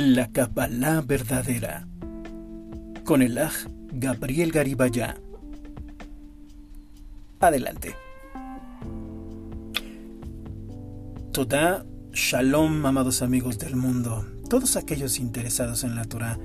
La 0.00 0.30
Kabbalah 0.30 1.00
verdadera. 1.00 1.88
Con 3.04 3.20
el 3.20 3.36
Aj 3.36 3.52
Gabriel 3.90 4.52
Garibaya. 4.52 5.16
Adelante. 7.40 7.96
Toda 11.32 11.84
Shalom, 12.12 12.86
amados 12.86 13.22
amigos 13.22 13.58
del 13.58 13.74
mundo, 13.74 14.24
todos 14.48 14.76
aquellos 14.76 15.18
interesados 15.18 15.82
en 15.82 15.96
la 15.96 16.04
Torah, 16.04 16.38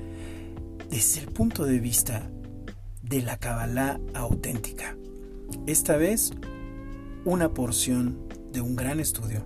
desde 0.90 1.22
el 1.22 1.28
punto 1.28 1.64
de 1.66 1.78
vista 1.78 2.28
de 3.04 3.22
la 3.22 3.38
Kabbalah 3.38 4.00
auténtica. 4.16 4.98
Esta 5.68 5.96
vez, 5.96 6.32
una 7.24 7.54
porción 7.54 8.18
de 8.52 8.62
un 8.62 8.76
gran 8.76 9.00
estudio, 9.00 9.46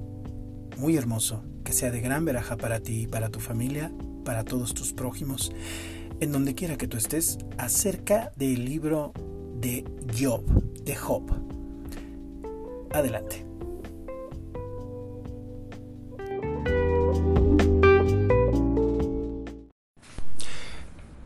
muy 0.77 0.95
hermoso, 0.95 1.43
que 1.67 1.73
sea 1.73 1.91
de 1.91 1.99
gran 1.99 2.23
veraja 2.23 2.55
para 2.55 2.79
ti 2.79 3.01
y 3.01 3.07
para 3.07 3.27
tu 3.27 3.41
familia, 3.41 3.91
para 4.23 4.45
todos 4.45 4.73
tus 4.73 4.93
prójimos, 4.93 5.51
en 6.21 6.31
donde 6.31 6.55
quiera 6.55 6.77
que 6.77 6.87
tú 6.87 6.95
estés, 6.95 7.39
acerca 7.57 8.31
del 8.37 8.63
libro 8.63 9.11
de 9.59 9.83
Job, 10.17 10.45
de 10.85 10.95
Job. 10.95 11.23
Adelante. 12.93 13.45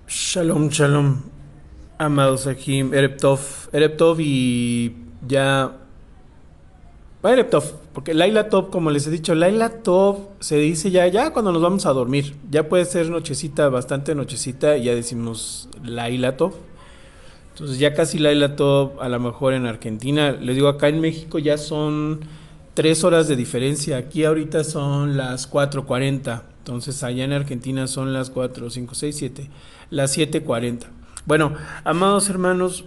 Shalom, 0.07 0.69
shalom, 0.69 1.21
amados 1.99 2.47
aquí, 2.47 2.79
Ereptov, 2.79 3.69
Ereptov 3.71 4.19
y 4.19 4.95
ya 5.27 5.80
Top, 7.21 7.63
porque 7.93 8.15
Laila 8.15 8.49
Top, 8.49 8.71
como 8.71 8.89
les 8.89 9.05
he 9.05 9.11
dicho, 9.11 9.35
Laila 9.35 9.83
Top 9.83 10.29
se 10.39 10.57
dice 10.57 10.89
ya, 10.89 11.05
ya 11.07 11.31
cuando 11.31 11.51
nos 11.51 11.61
vamos 11.61 11.85
a 11.85 11.93
dormir. 11.93 12.35
Ya 12.49 12.67
puede 12.67 12.85
ser 12.85 13.09
nochecita, 13.09 13.69
bastante 13.69 14.15
nochecita, 14.15 14.75
y 14.77 14.85
ya 14.85 14.95
decimos 14.95 15.69
Laila 15.83 16.35
Top. 16.35 16.55
Entonces 17.53 17.77
ya 17.77 17.93
casi 17.93 18.17
Laila 18.17 18.55
Top, 18.55 18.99
a 19.01 19.07
lo 19.07 19.19
mejor 19.19 19.53
en 19.53 19.67
Argentina. 19.67 20.31
Les 20.31 20.55
digo, 20.55 20.67
acá 20.67 20.87
en 20.87 20.99
México 20.99 21.37
ya 21.37 21.59
son 21.59 22.21
tres 22.73 23.03
horas 23.03 23.27
de 23.27 23.35
diferencia. 23.35 23.97
Aquí 23.97 24.23
ahorita 24.23 24.63
son 24.63 25.15
las 25.15 25.51
4.40. 25.51 26.41
Entonces 26.57 27.03
allá 27.03 27.23
en 27.23 27.33
Argentina 27.33 27.85
son 27.85 28.13
las 28.13 28.31
4, 28.31 28.69
5, 28.69 28.95
6, 28.95 29.15
7. 29.15 29.49
Las 29.91 30.17
7.40. 30.17 30.85
Bueno, 31.25 31.53
amados 31.83 32.29
hermanos, 32.29 32.85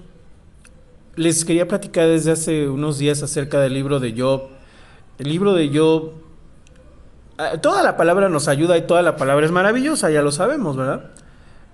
les 1.16 1.44
quería 1.44 1.68
platicar 1.68 2.08
desde 2.08 2.32
hace 2.32 2.68
unos 2.68 2.98
días 2.98 3.22
acerca 3.22 3.60
del 3.60 3.74
libro 3.74 4.00
de 4.00 4.14
Job. 4.16 4.48
El 5.18 5.28
libro 5.28 5.54
de 5.54 5.70
Job, 5.76 6.12
ah, 7.38 7.58
toda 7.60 7.82
la 7.82 7.96
palabra 7.96 8.28
nos 8.28 8.48
ayuda 8.48 8.76
y 8.76 8.82
toda 8.82 9.02
la 9.02 9.16
palabra 9.16 9.46
es 9.46 9.52
maravillosa, 9.52 10.10
ya 10.10 10.22
lo 10.22 10.32
sabemos, 10.32 10.76
¿verdad? 10.76 11.10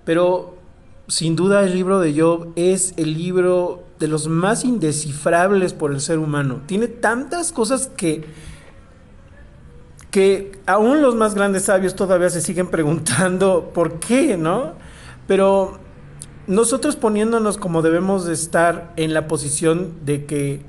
Pero 0.05 0.57
sin 1.07 1.35
duda 1.35 1.63
el 1.63 1.73
libro 1.73 1.99
de 1.99 2.19
Job 2.19 2.53
es 2.55 2.93
el 2.97 3.15
libro 3.15 3.83
de 3.99 4.07
los 4.07 4.27
más 4.27 4.63
indescifrables 4.63 5.73
por 5.73 5.91
el 5.91 6.01
ser 6.01 6.19
humano. 6.19 6.61
Tiene 6.67 6.87
tantas 6.87 7.51
cosas 7.51 7.87
que 7.95 8.25
que 10.11 10.59
aún 10.65 11.01
los 11.01 11.15
más 11.15 11.35
grandes 11.35 11.63
sabios 11.63 11.95
todavía 11.95 12.29
se 12.29 12.41
siguen 12.41 12.67
preguntando 12.67 13.71
por 13.73 13.99
qué, 13.99 14.37
¿no? 14.37 14.73
Pero 15.25 15.79
nosotros 16.47 16.95
poniéndonos 16.95 17.57
como 17.57 17.81
debemos 17.81 18.25
de 18.25 18.33
estar 18.33 18.93
en 18.95 19.13
la 19.13 19.27
posición 19.27 19.93
de 20.05 20.25
que 20.25 20.61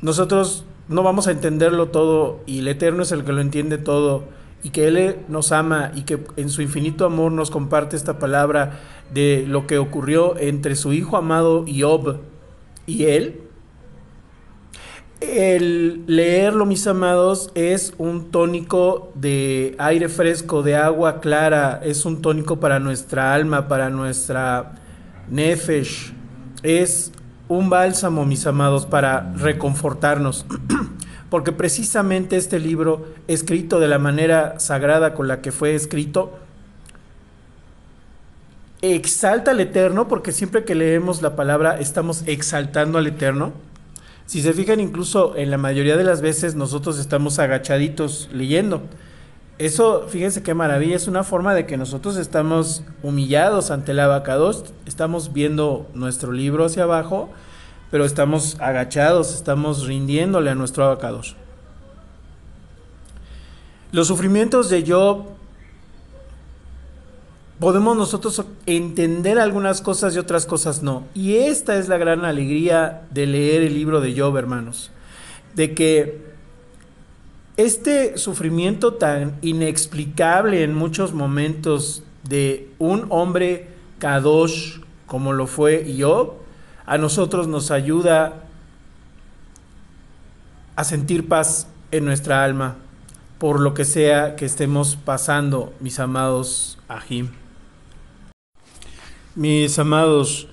nosotros 0.00 0.64
no 0.88 1.02
vamos 1.02 1.26
a 1.26 1.32
entenderlo 1.32 1.88
todo 1.88 2.40
y 2.46 2.60
el 2.60 2.68
Eterno 2.68 3.02
es 3.02 3.12
el 3.12 3.24
que 3.24 3.32
lo 3.32 3.40
entiende 3.40 3.78
todo 3.78 4.24
y 4.62 4.70
que 4.70 4.88
Él 4.88 5.16
nos 5.28 5.52
ama 5.52 5.92
y 5.94 6.02
que 6.02 6.18
en 6.36 6.48
su 6.48 6.62
infinito 6.62 7.04
amor 7.04 7.32
nos 7.32 7.50
comparte 7.50 7.96
esta 7.96 8.18
palabra 8.18 8.80
de 9.12 9.44
lo 9.46 9.66
que 9.66 9.78
ocurrió 9.78 10.38
entre 10.38 10.76
su 10.76 10.92
hijo 10.92 11.16
amado 11.16 11.64
Job 11.68 12.20
y 12.86 13.04
Él. 13.04 13.42
El 15.20 16.04
leerlo, 16.06 16.64
mis 16.64 16.86
amados, 16.86 17.50
es 17.56 17.92
un 17.98 18.30
tónico 18.30 19.10
de 19.16 19.74
aire 19.78 20.08
fresco, 20.08 20.62
de 20.62 20.76
agua 20.76 21.20
clara, 21.20 21.80
es 21.82 22.04
un 22.04 22.22
tónico 22.22 22.60
para 22.60 22.78
nuestra 22.78 23.34
alma, 23.34 23.66
para 23.66 23.90
nuestra 23.90 24.77
nefesh. 25.30 26.12
Es 26.62 27.12
un 27.48 27.70
bálsamo, 27.70 28.24
mis 28.24 28.46
amados, 28.46 28.86
para 28.86 29.32
reconfortarnos. 29.34 30.46
Porque 31.30 31.52
precisamente 31.52 32.36
este 32.36 32.58
libro, 32.58 33.06
escrito 33.26 33.80
de 33.80 33.88
la 33.88 33.98
manera 33.98 34.58
sagrada 34.60 35.14
con 35.14 35.28
la 35.28 35.40
que 35.42 35.52
fue 35.52 35.74
escrito, 35.74 36.38
exalta 38.80 39.50
al 39.50 39.60
Eterno, 39.60 40.08
porque 40.08 40.32
siempre 40.32 40.64
que 40.64 40.74
leemos 40.74 41.20
la 41.20 41.34
palabra 41.36 41.80
estamos 41.80 42.22
exaltando 42.26 42.96
al 42.96 43.08
Eterno 43.08 43.52
si 44.28 44.42
se 44.42 44.52
fijan, 44.52 44.78
incluso 44.78 45.36
en 45.36 45.50
la 45.50 45.56
mayoría 45.56 45.96
de 45.96 46.04
las 46.04 46.20
veces 46.20 46.54
nosotros 46.54 46.98
estamos 46.98 47.38
agachaditos 47.38 48.28
leyendo. 48.30 48.82
Eso, 49.58 50.06
fíjense 50.08 50.44
qué 50.44 50.54
maravilla, 50.54 50.94
es 50.94 51.08
una 51.08 51.24
forma 51.24 51.52
de 51.52 51.66
que 51.66 51.76
nosotros 51.76 52.16
estamos 52.16 52.84
humillados 53.02 53.72
ante 53.72 53.90
el 53.90 53.98
abacados, 53.98 54.64
estamos 54.86 55.32
viendo 55.32 55.88
nuestro 55.94 56.30
libro 56.30 56.64
hacia 56.64 56.84
abajo, 56.84 57.28
pero 57.90 58.04
estamos 58.04 58.56
agachados, 58.60 59.34
estamos 59.34 59.84
rindiéndole 59.86 60.50
a 60.50 60.54
nuestro 60.54 60.84
abacados. 60.84 61.34
Los 63.90 64.06
sufrimientos 64.06 64.70
de 64.70 64.84
Job 64.86 65.24
podemos 67.58 67.96
nosotros 67.96 68.44
entender 68.66 69.40
algunas 69.40 69.80
cosas 69.80 70.14
y 70.14 70.18
otras 70.18 70.46
cosas 70.46 70.84
no. 70.84 71.04
Y 71.14 71.36
esta 71.36 71.78
es 71.78 71.88
la 71.88 71.98
gran 71.98 72.24
alegría 72.24 73.02
de 73.10 73.26
leer 73.26 73.62
el 73.62 73.74
libro 73.74 74.00
de 74.00 74.16
Job, 74.16 74.36
hermanos. 74.36 74.92
De 75.54 75.74
que 75.74 76.27
este 77.58 78.16
sufrimiento 78.18 78.94
tan 78.94 79.36
inexplicable 79.42 80.62
en 80.62 80.74
muchos 80.74 81.12
momentos 81.12 82.04
de 82.22 82.70
un 82.78 83.06
hombre 83.10 83.68
kadosh 83.98 84.78
como 85.06 85.32
lo 85.32 85.48
fue 85.48 85.92
Job, 85.98 86.34
a 86.86 86.98
nosotros 86.98 87.48
nos 87.48 87.72
ayuda 87.72 88.44
a 90.76 90.84
sentir 90.84 91.26
paz 91.26 91.66
en 91.90 92.04
nuestra 92.04 92.44
alma 92.44 92.76
por 93.38 93.58
lo 93.58 93.74
que 93.74 93.84
sea 93.84 94.36
que 94.36 94.44
estemos 94.44 94.94
pasando, 94.94 95.72
mis 95.80 95.98
amados 95.98 96.78
Ajim. 96.86 97.30
Mis 99.34 99.76
amados, 99.80 100.46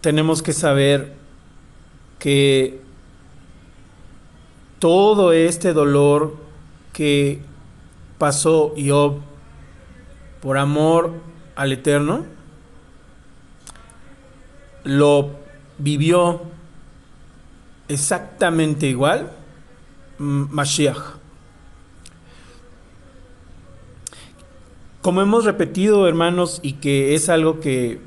tenemos 0.00 0.42
que 0.42 0.54
saber 0.54 1.12
que 2.18 2.87
todo 4.78 5.32
este 5.32 5.72
dolor 5.72 6.36
que 6.92 7.40
pasó 8.18 8.74
Job 8.76 9.20
por 10.40 10.58
amor 10.58 11.12
al 11.56 11.72
Eterno, 11.72 12.24
lo 14.84 15.30
vivió 15.78 16.42
exactamente 17.88 18.86
igual 18.86 19.32
Mashiach. 20.18 21.18
Como 25.00 25.22
hemos 25.22 25.44
repetido, 25.44 26.06
hermanos, 26.08 26.60
y 26.62 26.74
que 26.74 27.14
es 27.14 27.28
algo 27.28 27.60
que, 27.60 28.00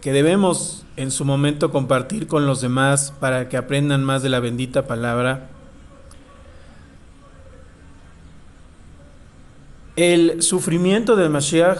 que 0.00 0.12
debemos 0.12 0.86
en 0.96 1.10
su 1.10 1.24
momento 1.24 1.70
compartir 1.70 2.28
con 2.28 2.46
los 2.46 2.60
demás 2.60 3.12
para 3.18 3.48
que 3.48 3.56
aprendan 3.56 4.04
más 4.04 4.22
de 4.22 4.28
la 4.28 4.40
bendita 4.40 4.86
palabra, 4.86 5.50
el 9.96 10.42
sufrimiento 10.42 11.16
de 11.16 11.28
Mashiach 11.28 11.78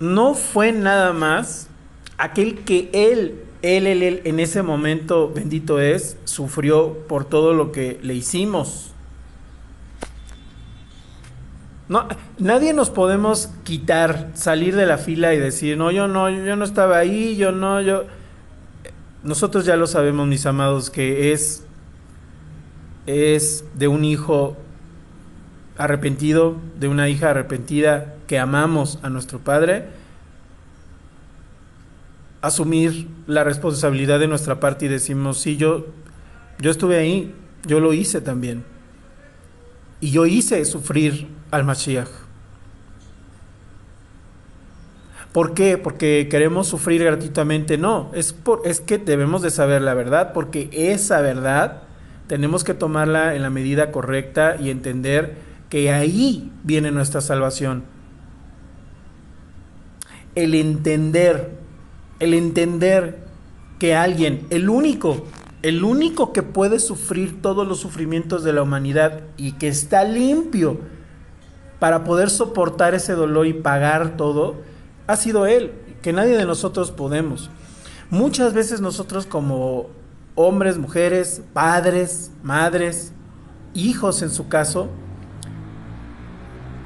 no 0.00 0.34
fue 0.34 0.72
nada 0.72 1.12
más 1.12 1.68
aquel 2.16 2.60
que 2.60 2.88
él, 2.92 3.42
él, 3.62 3.86
él, 3.86 4.02
él, 4.02 4.20
en 4.24 4.40
ese 4.40 4.62
momento, 4.62 5.30
bendito 5.34 5.80
es, 5.80 6.16
sufrió 6.24 7.06
por 7.08 7.24
todo 7.24 7.54
lo 7.54 7.72
que 7.72 7.98
le 8.02 8.14
hicimos. 8.14 8.92
No, 11.88 12.06
nadie 12.38 12.74
nos 12.74 12.90
podemos 12.90 13.48
quitar, 13.64 14.30
salir 14.34 14.76
de 14.76 14.84
la 14.84 14.98
fila 14.98 15.34
y 15.34 15.38
decir, 15.38 15.78
no, 15.78 15.90
yo 15.90 16.06
no, 16.06 16.28
yo 16.28 16.54
no 16.54 16.64
estaba 16.64 16.98
ahí, 16.98 17.36
yo 17.36 17.50
no, 17.50 17.80
yo... 17.80 18.04
Nosotros 19.24 19.64
ya 19.64 19.76
lo 19.76 19.86
sabemos, 19.86 20.28
mis 20.28 20.46
amados, 20.46 20.90
que 20.90 21.32
es, 21.32 21.64
es 23.06 23.64
de 23.74 23.88
un 23.88 24.04
hijo 24.04 24.56
arrepentido, 25.78 26.56
de 26.78 26.88
una 26.88 27.08
hija 27.08 27.30
arrepentida, 27.30 28.14
que 28.26 28.38
amamos 28.38 28.98
a 29.02 29.08
nuestro 29.08 29.38
Padre, 29.38 29.86
asumir 32.42 33.08
la 33.26 33.44
responsabilidad 33.44 34.18
de 34.18 34.28
nuestra 34.28 34.60
parte 34.60 34.86
y 34.86 34.88
decimos, 34.88 35.38
sí, 35.38 35.56
yo, 35.56 35.86
yo 36.58 36.70
estuve 36.70 36.98
ahí, 36.98 37.34
yo 37.64 37.80
lo 37.80 37.92
hice 37.92 38.20
también. 38.20 38.64
Y 40.00 40.10
yo 40.10 40.26
hice 40.26 40.64
sufrir 40.64 41.28
al 41.50 41.64
Mashiach. 41.64 42.08
¿Por 45.32 45.54
qué? 45.54 45.78
Porque 45.78 46.26
queremos 46.30 46.68
sufrir 46.68 47.04
gratuitamente. 47.04 47.78
No, 47.78 48.10
es, 48.14 48.32
por, 48.32 48.62
es 48.64 48.80
que 48.80 48.98
debemos 48.98 49.42
de 49.42 49.50
saber 49.50 49.82
la 49.82 49.94
verdad, 49.94 50.32
porque 50.32 50.68
esa 50.72 51.20
verdad 51.20 51.82
tenemos 52.26 52.64
que 52.64 52.74
tomarla 52.74 53.34
en 53.34 53.42
la 53.42 53.50
medida 53.50 53.92
correcta 53.92 54.56
y 54.58 54.70
entender 54.70 55.47
que 55.68 55.92
ahí 55.92 56.52
viene 56.64 56.90
nuestra 56.90 57.20
salvación. 57.20 57.84
El 60.34 60.54
entender, 60.54 61.58
el 62.20 62.34
entender 62.34 63.26
que 63.78 63.94
alguien, 63.94 64.46
el 64.50 64.68
único, 64.68 65.26
el 65.62 65.84
único 65.84 66.32
que 66.32 66.42
puede 66.42 66.78
sufrir 66.78 67.42
todos 67.42 67.66
los 67.66 67.80
sufrimientos 67.80 68.44
de 68.44 68.52
la 68.52 68.62
humanidad 68.62 69.22
y 69.36 69.52
que 69.52 69.68
está 69.68 70.04
limpio 70.04 70.78
para 71.78 72.04
poder 72.04 72.30
soportar 72.30 72.94
ese 72.94 73.12
dolor 73.12 73.46
y 73.46 73.52
pagar 73.52 74.16
todo, 74.16 74.56
ha 75.06 75.16
sido 75.16 75.46
Él, 75.46 75.72
que 76.02 76.12
nadie 76.12 76.36
de 76.36 76.46
nosotros 76.46 76.90
podemos. 76.90 77.50
Muchas 78.10 78.52
veces 78.52 78.80
nosotros 78.80 79.26
como 79.26 79.90
hombres, 80.34 80.78
mujeres, 80.78 81.42
padres, 81.52 82.30
madres, 82.42 83.12
hijos 83.74 84.22
en 84.22 84.30
su 84.30 84.48
caso, 84.48 84.88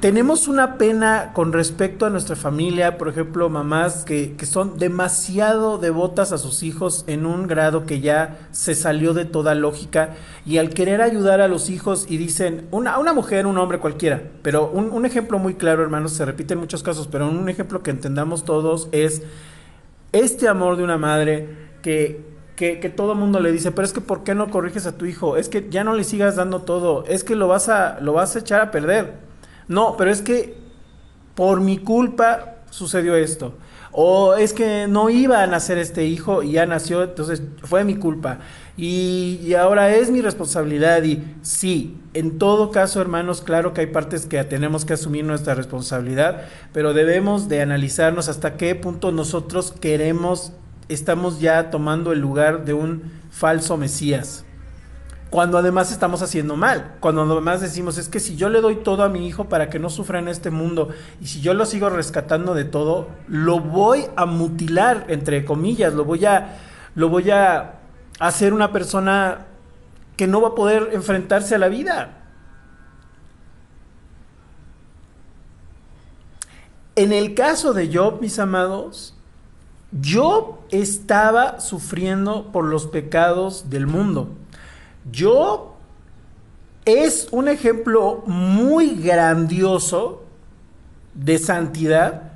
tenemos 0.03 0.49
una 0.49 0.77
pena 0.77 1.31
con 1.31 1.53
respecto 1.53 2.05
a 2.05 2.09
nuestra 2.09 2.35
familia, 2.35 2.97
por 2.97 3.07
ejemplo, 3.07 3.47
mamás 3.47 4.03
que, 4.03 4.35
son 4.43 4.77
demasiado 4.77 5.77
devotas 5.77 6.33
a 6.33 6.37
sus 6.37 6.61
hijos 6.61 7.05
en 7.07 7.25
un 7.25 7.47
grado 7.47 7.85
que 7.85 8.01
ya 8.01 8.49
se 8.51 8.75
salió 8.75 9.13
de 9.13 9.23
toda 9.23 9.55
lógica 9.55 10.15
y 10.45 10.57
al 10.57 10.71
querer 10.71 11.01
ayudar 11.01 11.39
a 11.39 11.47
los 11.47 11.69
hijos 11.69 12.05
y 12.09 12.17
dicen, 12.17 12.67
una, 12.69 12.99
una 12.99 13.13
mujer, 13.13 13.47
un 13.47 13.57
hombre 13.57 13.79
cualquiera, 13.79 14.21
pero 14.41 14.69
un, 14.69 14.91
un 14.91 15.05
ejemplo 15.05 15.39
muy 15.39 15.53
claro, 15.53 15.81
hermanos, 15.83 16.11
se 16.11 16.25
repite 16.25 16.55
en 16.55 16.59
muchos 16.59 16.83
casos, 16.83 17.07
pero 17.07 17.29
un 17.29 17.47
ejemplo 17.47 17.81
que 17.81 17.91
entendamos 17.91 18.43
todos 18.43 18.89
es 18.91 19.21
este 20.11 20.49
amor 20.49 20.75
de 20.75 20.83
una 20.83 20.97
madre 20.97 21.47
que, 21.81 22.25
que, 22.57 22.81
que, 22.81 22.89
todo 22.89 23.15
mundo 23.15 23.39
le 23.39 23.53
dice, 23.53 23.71
pero 23.71 23.85
es 23.85 23.93
que 23.93 24.01
¿por 24.01 24.25
qué 24.25 24.35
no 24.35 24.51
corriges 24.51 24.85
a 24.85 24.97
tu 24.97 25.05
hijo? 25.05 25.37
Es 25.37 25.47
que 25.47 25.69
ya 25.69 25.85
no 25.85 25.95
le 25.95 26.03
sigas 26.03 26.35
dando 26.35 26.63
todo, 26.63 27.05
es 27.05 27.23
que 27.23 27.37
lo 27.37 27.47
vas 27.47 27.69
a, 27.69 28.01
lo 28.01 28.11
vas 28.11 28.35
a 28.35 28.39
echar 28.39 28.59
a 28.59 28.69
perder. 28.69 29.31
No, 29.67 29.95
pero 29.97 30.11
es 30.11 30.21
que 30.21 30.55
por 31.35 31.61
mi 31.61 31.77
culpa 31.77 32.55
sucedió 32.69 33.15
esto. 33.15 33.53
O 33.91 34.33
es 34.33 34.53
que 34.53 34.87
no 34.87 35.11
iba 35.11 35.43
a 35.43 35.47
nacer 35.47 35.77
este 35.77 36.05
hijo 36.05 36.41
y 36.41 36.53
ya 36.53 36.65
nació, 36.65 37.03
entonces 37.03 37.43
fue 37.63 37.83
mi 37.83 37.95
culpa. 37.95 38.39
Y, 38.75 39.53
ahora 39.53 39.93
es 39.93 40.09
mi 40.09 40.21
responsabilidad. 40.21 41.03
Y 41.03 41.23
sí, 41.43 41.95
en 42.15 42.39
todo 42.39 42.71
caso, 42.71 42.99
hermanos, 43.01 43.41
claro 43.41 43.73
que 43.73 43.81
hay 43.81 43.87
partes 43.87 44.25
que 44.25 44.43
tenemos 44.45 44.83
que 44.83 44.93
asumir 44.93 45.25
nuestra 45.25 45.53
responsabilidad, 45.53 46.45
pero 46.73 46.93
debemos 46.93 47.47
de 47.49 47.61
analizarnos 47.61 48.29
hasta 48.29 48.57
qué 48.57 48.73
punto 48.73 49.11
nosotros 49.11 49.71
queremos, 49.79 50.53
estamos 50.89 51.39
ya 51.39 51.69
tomando 51.69 52.13
el 52.13 52.19
lugar 52.19 52.65
de 52.65 52.73
un 52.73 53.03
falso 53.29 53.77
Mesías 53.77 54.43
cuando 55.33 55.57
además 55.57 55.91
estamos 55.91 56.21
haciendo 56.21 56.55
mal, 56.55 56.97
cuando 56.99 57.23
además 57.23 57.59
decimos 57.59 57.97
es 57.97 58.07
que 58.07 58.19
si 58.19 58.35
yo 58.35 58.49
le 58.49 58.61
doy 58.61 58.75
todo 58.75 59.01
a 59.01 59.09
mi 59.09 59.25
hijo 59.25 59.49
para 59.49 59.67
que 59.67 59.79
no 59.79 59.89
sufra 59.89 60.19
en 60.19 60.27
este 60.27 60.51
mundo 60.51 60.89
y 61.19 61.25
si 61.25 61.41
yo 61.41 61.55
lo 61.55 61.65
sigo 61.65 61.89
rescatando 61.89 62.53
de 62.53 62.65
todo, 62.65 63.07
lo 63.27 63.59
voy 63.59 64.05
a 64.15 64.27
mutilar 64.27 65.05
entre 65.07 65.43
comillas, 65.43 65.95
lo 65.95 66.05
voy 66.05 66.23
a 66.25 66.59
lo 66.93 67.09
voy 67.09 67.31
a 67.31 67.79
hacer 68.19 68.53
una 68.53 68.71
persona 68.71 69.47
que 70.17 70.27
no 70.27 70.39
va 70.39 70.49
a 70.49 70.53
poder 70.53 70.91
enfrentarse 70.93 71.55
a 71.55 71.57
la 71.57 71.67
vida. 71.67 72.11
En 76.95 77.11
el 77.11 77.33
caso 77.33 77.73
de 77.73 77.91
Job, 77.91 78.21
mis 78.21 78.37
amados, 78.37 79.15
Job 79.99 80.59
estaba 80.69 81.59
sufriendo 81.59 82.51
por 82.51 82.65
los 82.65 82.85
pecados 82.85 83.71
del 83.71 83.87
mundo. 83.87 84.29
Yo 85.11 85.75
es 86.85 87.27
un 87.31 87.47
ejemplo 87.47 88.23
muy 88.25 88.95
grandioso 88.95 90.23
de 91.13 91.37
santidad, 91.37 92.33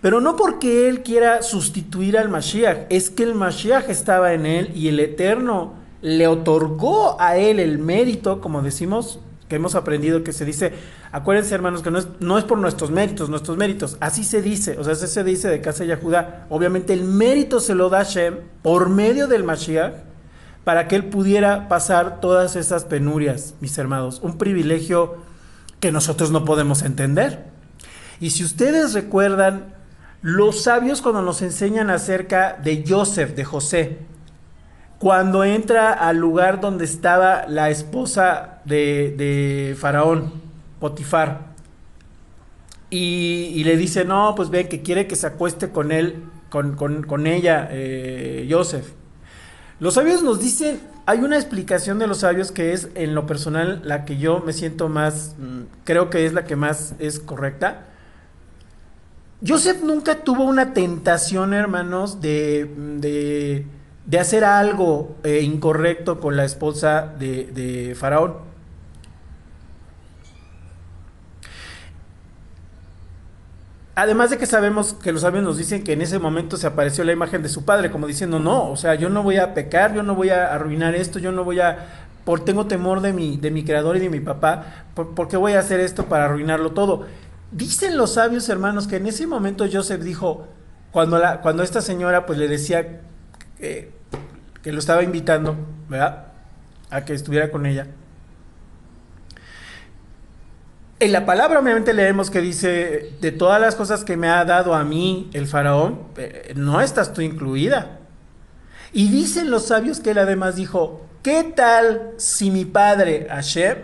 pero 0.00 0.20
no 0.20 0.36
porque 0.36 0.88
él 0.88 1.02
quiera 1.02 1.42
sustituir 1.42 2.18
al 2.18 2.28
Mashiach, 2.28 2.86
es 2.90 3.10
que 3.10 3.22
el 3.22 3.34
Mashiach 3.34 3.88
estaba 3.88 4.32
en 4.34 4.46
él 4.46 4.70
y 4.74 4.88
el 4.88 5.00
Eterno 5.00 5.74
le 6.02 6.28
otorgó 6.28 7.20
a 7.20 7.36
él 7.38 7.58
el 7.58 7.78
mérito, 7.78 8.40
como 8.40 8.62
decimos, 8.62 9.20
que 9.48 9.56
hemos 9.56 9.74
aprendido 9.74 10.22
que 10.22 10.32
se 10.32 10.44
dice, 10.44 10.72
acuérdense 11.10 11.54
hermanos 11.54 11.82
que 11.82 11.90
no 11.90 11.98
es, 11.98 12.08
no 12.20 12.38
es 12.38 12.44
por 12.44 12.58
nuestros 12.58 12.90
méritos, 12.90 13.30
nuestros 13.30 13.56
méritos, 13.56 13.96
así 14.00 14.22
se 14.22 14.42
dice, 14.42 14.78
o 14.78 14.84
sea, 14.84 14.92
así 14.92 15.06
se 15.06 15.24
dice 15.24 15.48
de 15.48 15.60
casa 15.60 15.84
de 15.84 15.96
Judá, 15.96 16.46
obviamente 16.50 16.92
el 16.92 17.04
mérito 17.04 17.58
se 17.58 17.74
lo 17.74 17.88
da 17.88 18.02
Shem 18.02 18.36
por 18.62 18.90
medio 18.90 19.26
del 19.26 19.44
Mashiach, 19.44 20.07
para 20.68 20.86
que 20.86 20.96
él 20.96 21.06
pudiera 21.06 21.66
pasar 21.66 22.20
todas 22.20 22.54
esas 22.54 22.84
penurias, 22.84 23.54
mis 23.62 23.78
hermanos. 23.78 24.20
Un 24.22 24.36
privilegio 24.36 25.16
que 25.80 25.90
nosotros 25.90 26.30
no 26.30 26.44
podemos 26.44 26.82
entender. 26.82 27.46
Y 28.20 28.28
si 28.28 28.44
ustedes 28.44 28.92
recuerdan, 28.92 29.74
los 30.20 30.64
sabios 30.64 31.00
cuando 31.00 31.22
nos 31.22 31.40
enseñan 31.40 31.88
acerca 31.88 32.58
de 32.62 32.84
Joseph, 32.86 33.34
de 33.34 33.46
José, 33.46 34.00
cuando 34.98 35.42
entra 35.42 35.90
al 35.90 36.18
lugar 36.18 36.60
donde 36.60 36.84
estaba 36.84 37.46
la 37.48 37.70
esposa 37.70 38.58
de, 38.66 39.74
Faraón, 39.80 40.34
Potifar, 40.80 41.46
y, 42.90 43.64
le 43.64 43.78
dice, 43.78 44.04
no, 44.04 44.34
pues 44.36 44.50
ve 44.50 44.68
que 44.68 44.82
quiere 44.82 45.06
que 45.06 45.16
se 45.16 45.28
acueste 45.28 45.70
con 45.70 45.92
él, 45.92 46.24
con, 46.50 47.26
ella, 47.26 47.70
eh, 47.72 48.46
Joseph. 48.50 48.98
Los 49.80 49.94
sabios 49.94 50.22
nos 50.22 50.40
dicen, 50.40 50.80
hay 51.06 51.20
una 51.20 51.36
explicación 51.36 52.00
de 52.00 52.08
los 52.08 52.18
sabios 52.18 52.50
que 52.50 52.72
es 52.72 52.88
en 52.96 53.14
lo 53.14 53.26
personal 53.26 53.80
la 53.84 54.04
que 54.04 54.16
yo 54.16 54.40
me 54.40 54.52
siento 54.52 54.88
más, 54.88 55.36
mm, 55.38 55.60
creo 55.84 56.10
que 56.10 56.26
es 56.26 56.32
la 56.32 56.44
que 56.44 56.56
más 56.56 56.94
es 56.98 57.20
correcta. 57.20 57.86
Joseph 59.46 59.82
nunca 59.84 60.24
tuvo 60.24 60.44
una 60.44 60.74
tentación, 60.74 61.54
hermanos, 61.54 62.20
de, 62.20 62.68
de, 62.98 63.66
de 64.04 64.18
hacer 64.18 64.42
algo 64.44 65.16
eh, 65.22 65.42
incorrecto 65.42 66.18
con 66.18 66.36
la 66.36 66.44
esposa 66.44 67.14
de, 67.16 67.44
de 67.44 67.94
Faraón. 67.94 68.47
Además 73.98 74.30
de 74.30 74.38
que 74.38 74.46
sabemos 74.46 74.94
que 74.94 75.10
los 75.10 75.22
sabios 75.22 75.42
nos 75.42 75.56
dicen 75.56 75.82
que 75.82 75.92
en 75.92 76.02
ese 76.02 76.20
momento 76.20 76.56
se 76.56 76.68
apareció 76.68 77.02
la 77.02 77.10
imagen 77.10 77.42
de 77.42 77.48
su 77.48 77.64
padre, 77.64 77.90
como 77.90 78.06
diciendo, 78.06 78.38
no, 78.38 78.70
o 78.70 78.76
sea, 78.76 78.94
yo 78.94 79.08
no 79.08 79.24
voy 79.24 79.38
a 79.38 79.54
pecar, 79.54 79.92
yo 79.92 80.04
no 80.04 80.14
voy 80.14 80.30
a 80.30 80.54
arruinar 80.54 80.94
esto, 80.94 81.18
yo 81.18 81.32
no 81.32 81.42
voy 81.42 81.58
a, 81.58 82.04
por 82.24 82.44
tengo 82.44 82.66
temor 82.66 83.00
de 83.00 83.12
mi, 83.12 83.38
de 83.38 83.50
mi 83.50 83.64
creador 83.64 83.96
y 83.96 83.98
de 83.98 84.08
mi 84.08 84.20
papá, 84.20 84.84
por, 84.94 85.26
qué 85.26 85.36
voy 85.36 85.54
a 85.54 85.58
hacer 85.58 85.80
esto 85.80 86.04
para 86.04 86.26
arruinarlo 86.26 86.70
todo? 86.70 87.06
Dicen 87.50 87.96
los 87.96 88.14
sabios 88.14 88.48
hermanos 88.48 88.86
que 88.86 88.98
en 88.98 89.08
ese 89.08 89.26
momento 89.26 89.66
Joseph 89.68 90.02
dijo, 90.02 90.46
cuando, 90.92 91.18
la, 91.18 91.40
cuando 91.40 91.64
esta 91.64 91.80
señora 91.80 92.24
pues 92.24 92.38
le 92.38 92.46
decía 92.46 93.00
que 93.58 93.92
lo 94.72 94.78
estaba 94.78 95.02
invitando, 95.02 95.56
¿verdad? 95.88 96.26
A 96.90 97.04
que 97.04 97.14
estuviera 97.14 97.50
con 97.50 97.66
ella 97.66 97.88
en 101.00 101.12
la 101.12 101.24
palabra 101.24 101.60
obviamente 101.60 101.94
leemos 101.94 102.30
que 102.30 102.40
dice, 102.40 103.12
de 103.20 103.32
todas 103.32 103.60
las 103.60 103.76
cosas 103.76 104.04
que 104.04 104.16
me 104.16 104.28
ha 104.28 104.44
dado 104.44 104.74
a 104.74 104.84
mí 104.84 105.30
el 105.32 105.46
faraón, 105.46 106.00
eh, 106.16 106.52
no 106.56 106.80
estás 106.80 107.12
tú 107.12 107.20
incluida. 107.20 108.00
Y 108.92 109.08
dicen 109.08 109.50
los 109.50 109.66
sabios 109.66 110.00
que 110.00 110.10
él 110.10 110.18
además 110.18 110.56
dijo, 110.56 111.06
¿qué 111.22 111.44
tal 111.44 112.12
si 112.16 112.50
mi 112.50 112.64
padre 112.64 113.26
Hashem 113.30 113.78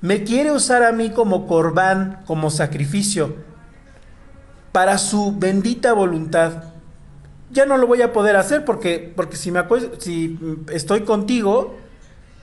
me 0.00 0.22
quiere 0.24 0.52
usar 0.52 0.82
a 0.82 0.92
mí 0.92 1.10
como 1.10 1.46
corbán, 1.46 2.22
como 2.26 2.50
sacrificio, 2.50 3.36
para 4.72 4.98
su 4.98 5.34
bendita 5.38 5.92
voluntad? 5.92 6.64
Ya 7.50 7.64
no 7.64 7.78
lo 7.78 7.86
voy 7.86 8.02
a 8.02 8.12
poder 8.12 8.36
hacer 8.36 8.64
porque, 8.66 9.12
porque 9.16 9.36
si, 9.36 9.50
me 9.50 9.62
si 9.98 10.38
estoy 10.70 11.02
contigo, 11.02 11.76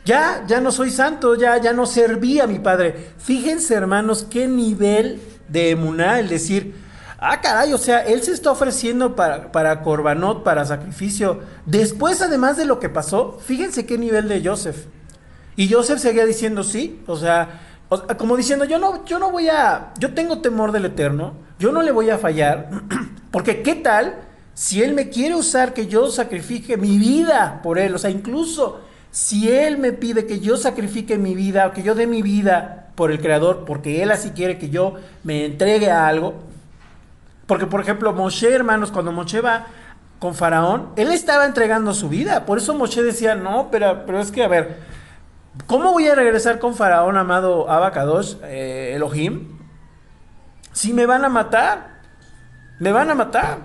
ya, 0.06 0.44
ya 0.48 0.62
no 0.62 0.72
soy 0.72 0.92
santo, 0.92 1.36
ya, 1.36 1.58
ya 1.58 1.74
no 1.74 1.86
serví 1.86 2.40
a 2.40 2.48
mi 2.48 2.60
padre. 2.60 3.14
Fíjense, 3.18 3.74
hermanos, 3.74 4.26
qué 4.30 4.48
nivel 4.48 5.20
de 5.50 5.72
emuná 5.72 6.20
el 6.20 6.30
decir, 6.30 6.76
ah, 7.18 7.42
caray, 7.42 7.74
o 7.74 7.78
sea, 7.78 8.06
él 8.06 8.22
se 8.22 8.32
está 8.32 8.52
ofreciendo 8.52 9.16
para, 9.16 9.52
para 9.52 9.82
corbanot, 9.82 10.44
para 10.44 10.64
sacrificio. 10.64 11.40
Después, 11.66 12.22
además 12.22 12.56
de 12.56 12.66
lo 12.66 12.80
que 12.80 12.90
pasó, 12.90 13.40
fíjense 13.44 13.86
qué 13.86 13.98
nivel 13.98 14.28
de 14.28 14.48
Joseph. 14.48 14.86
Y 15.56 15.72
Joseph 15.72 16.00
seguía 16.00 16.26
diciendo 16.26 16.64
sí, 16.64 17.02
o 17.08 17.16
sea, 17.16 17.62
como 18.18 18.38
diciendo, 18.38 18.66
yo 18.66 18.78
no, 18.78 19.06
yo 19.06 19.18
no 19.18 19.32
voy 19.32 19.50
a, 19.50 19.94
yo 20.00 20.14
tengo 20.14 20.40
temor 20.40 20.72
del 20.72 20.86
Eterno, 20.86 21.34
yo 21.58 21.72
no 21.72 21.82
le 21.82 21.92
voy 21.92 22.10
a 22.12 22.18
fallar, 22.18 22.70
porque 23.32 23.64
qué 23.64 23.76
tal 23.76 24.18
si 24.54 24.82
él 24.82 24.94
me 24.94 25.10
quiere 25.10 25.36
usar 25.36 25.74
que 25.74 25.88
yo 25.88 26.10
sacrifique 26.10 26.78
mi 26.78 26.98
vida 26.98 27.60
por 27.64 27.80
él, 27.80 27.94
o 27.96 27.98
sea, 27.98 28.10
incluso 28.10 28.82
si 29.16 29.50
Él 29.50 29.78
me 29.78 29.94
pide 29.94 30.26
que 30.26 30.42
yo 30.42 30.58
sacrifique 30.58 31.18
mi 31.18 31.36
vida, 31.36 31.68
o 31.68 31.72
que 31.72 31.84
yo 31.84 31.96
dé 31.96 32.06
mi 32.06 32.22
vida 32.22 32.90
por 32.96 33.12
el 33.12 33.22
Creador, 33.22 33.64
porque 33.66 34.04
Él 34.04 34.12
así 34.12 34.32
quiere 34.32 34.58
que 34.58 34.70
yo 34.70 34.96
me 35.24 35.46
entregue 35.46 35.90
a 35.90 36.06
algo, 36.06 36.34
Porque, 37.48 37.66
por 37.66 37.80
ejemplo, 37.80 38.12
Moshe, 38.12 38.54
hermanos, 38.54 38.92
cuando 38.92 39.14
Moshe 39.14 39.40
va 39.40 39.68
con 40.20 40.36
Faraón, 40.36 40.90
él 40.98 41.14
estaba 41.14 41.46
entregando 41.46 41.94
su 41.94 42.10
vida. 42.10 42.46
Por 42.46 42.58
eso 42.58 42.74
Moshe 42.74 43.04
decía, 43.04 43.36
no, 43.36 43.70
pero, 43.72 44.04
pero 44.06 44.20
es 44.20 44.32
que, 44.32 44.44
a 44.44 44.50
ver, 44.50 44.80
¿cómo 45.66 45.94
voy 45.94 46.10
a 46.10 46.16
regresar 46.16 46.60
con 46.60 46.76
Faraón, 46.76 47.16
amado 47.16 47.70
Abacados, 47.70 48.38
eh, 48.44 48.92
Elohim? 48.96 49.60
Si 50.74 50.92
me 50.92 51.06
van 51.06 51.24
a 51.24 51.30
matar, 51.30 52.02
me 52.80 52.92
van 52.92 53.12
a 53.12 53.16
matar. 53.16 53.60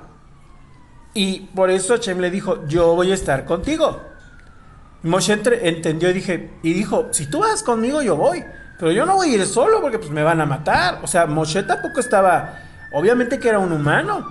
Y 1.13 1.41
por 1.57 1.71
eso 1.71 1.95
Hashem 1.95 2.21
le 2.21 2.31
dijo, 2.31 2.69
yo 2.69 2.95
voy 2.95 3.11
a 3.11 3.15
estar 3.15 3.45
contigo. 3.47 4.10
Moshe 5.03 5.33
entendió 5.33 6.11
y, 6.11 6.13
dije, 6.13 6.51
y 6.63 6.73
dijo, 6.73 7.09
si 7.13 7.27
tú 7.27 7.41
vas 7.41 7.63
conmigo, 7.63 8.03
yo 8.03 8.17
voy. 8.17 8.45
Pero 8.79 8.93
yo 8.93 9.07
no 9.07 9.17
voy 9.17 9.33
a 9.33 9.35
ir 9.37 9.47
solo 9.47 9.81
porque 9.81 9.99
pues 9.99 10.11
me 10.11 10.23
van 10.23 10.41
a 10.41 10.47
matar. 10.47 11.01
O 11.03 11.07
sea, 11.07 11.27
Moshe 11.27 11.63
tampoco 11.63 12.01
estaba, 12.01 12.61
obviamente 12.93 13.39
que 13.39 13.49
era 13.49 13.59
un 13.59 13.73
humano. 13.73 14.27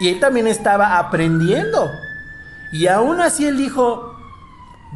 Y 0.00 0.08
él 0.08 0.20
también 0.20 0.46
estaba 0.46 0.98
aprendiendo. 0.98 1.90
Y 2.72 2.86
aún 2.86 3.20
así 3.20 3.46
él 3.46 3.56
dijo, 3.56 4.16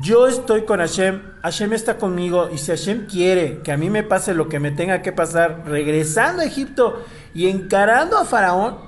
yo 0.00 0.26
estoy 0.26 0.64
con 0.64 0.80
Hashem, 0.80 1.22
Hashem 1.42 1.72
está 1.72 1.96
conmigo 1.96 2.50
y 2.52 2.58
si 2.58 2.70
Hashem 2.70 3.06
quiere 3.06 3.62
que 3.62 3.72
a 3.72 3.76
mí 3.76 3.88
me 3.88 4.02
pase 4.02 4.34
lo 4.34 4.48
que 4.48 4.60
me 4.60 4.70
tenga 4.70 5.00
que 5.00 5.12
pasar 5.12 5.62
regresando 5.66 6.42
a 6.42 6.44
Egipto 6.44 7.04
y 7.34 7.48
encarando 7.48 8.18
a 8.18 8.24
Faraón, 8.24 8.78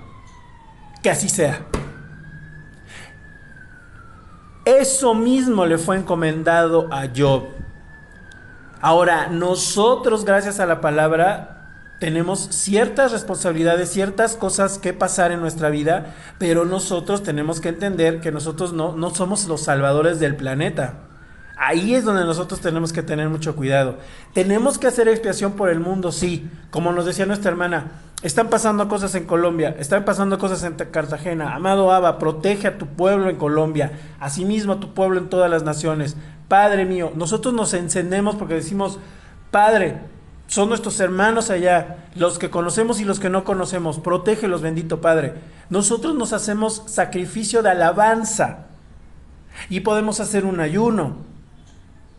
que 1.02 1.10
así 1.10 1.28
sea. 1.28 1.60
Eso 4.68 5.14
mismo 5.14 5.64
le 5.64 5.78
fue 5.78 5.96
encomendado 5.96 6.92
a 6.92 7.06
Job. 7.16 7.44
Ahora, 8.82 9.28
nosotros, 9.28 10.26
gracias 10.26 10.60
a 10.60 10.66
la 10.66 10.82
palabra, 10.82 11.94
tenemos 11.98 12.48
ciertas 12.50 13.12
responsabilidades, 13.12 13.88
ciertas 13.88 14.36
cosas 14.36 14.76
que 14.76 14.92
pasar 14.92 15.32
en 15.32 15.40
nuestra 15.40 15.70
vida, 15.70 16.14
pero 16.36 16.66
nosotros 16.66 17.22
tenemos 17.22 17.62
que 17.62 17.70
entender 17.70 18.20
que 18.20 18.30
nosotros 18.30 18.74
no, 18.74 18.94
no 18.94 19.08
somos 19.08 19.48
los 19.48 19.62
salvadores 19.62 20.20
del 20.20 20.36
planeta. 20.36 21.07
Ahí 21.60 21.96
es 21.96 22.04
donde 22.04 22.24
nosotros 22.24 22.60
tenemos 22.60 22.92
que 22.92 23.02
tener 23.02 23.28
mucho 23.28 23.56
cuidado. 23.56 23.96
Tenemos 24.32 24.78
que 24.78 24.86
hacer 24.86 25.08
expiación 25.08 25.52
por 25.52 25.70
el 25.70 25.80
mundo, 25.80 26.12
sí. 26.12 26.48
Como 26.70 26.92
nos 26.92 27.04
decía 27.04 27.26
nuestra 27.26 27.50
hermana, 27.50 27.90
están 28.22 28.48
pasando 28.48 28.86
cosas 28.86 29.14
en 29.16 29.26
Colombia, 29.26 29.74
están 29.76 30.04
pasando 30.04 30.38
cosas 30.38 30.62
en 30.62 30.74
Cartagena. 30.74 31.56
Amado 31.56 31.90
Abba, 31.90 32.20
protege 32.20 32.68
a 32.68 32.78
tu 32.78 32.86
pueblo 32.86 33.28
en 33.28 33.36
Colombia, 33.36 33.90
asimismo 34.20 34.74
a 34.74 34.80
tu 34.80 34.94
pueblo 34.94 35.18
en 35.18 35.28
todas 35.28 35.50
las 35.50 35.64
naciones. 35.64 36.16
Padre 36.46 36.84
mío, 36.84 37.10
nosotros 37.16 37.52
nos 37.52 37.74
encendemos 37.74 38.36
porque 38.36 38.54
decimos, 38.54 39.00
Padre, 39.50 39.98
son 40.46 40.68
nuestros 40.68 41.00
hermanos 41.00 41.50
allá, 41.50 42.06
los 42.14 42.38
que 42.38 42.50
conocemos 42.50 43.00
y 43.00 43.04
los 43.04 43.18
que 43.18 43.30
no 43.30 43.42
conocemos. 43.42 43.98
Protégelos, 43.98 44.62
bendito 44.62 45.00
Padre. 45.00 45.34
Nosotros 45.70 46.14
nos 46.14 46.32
hacemos 46.32 46.84
sacrificio 46.86 47.62
de 47.62 47.70
alabanza 47.70 48.66
y 49.68 49.80
podemos 49.80 50.20
hacer 50.20 50.44
un 50.44 50.60
ayuno 50.60 51.26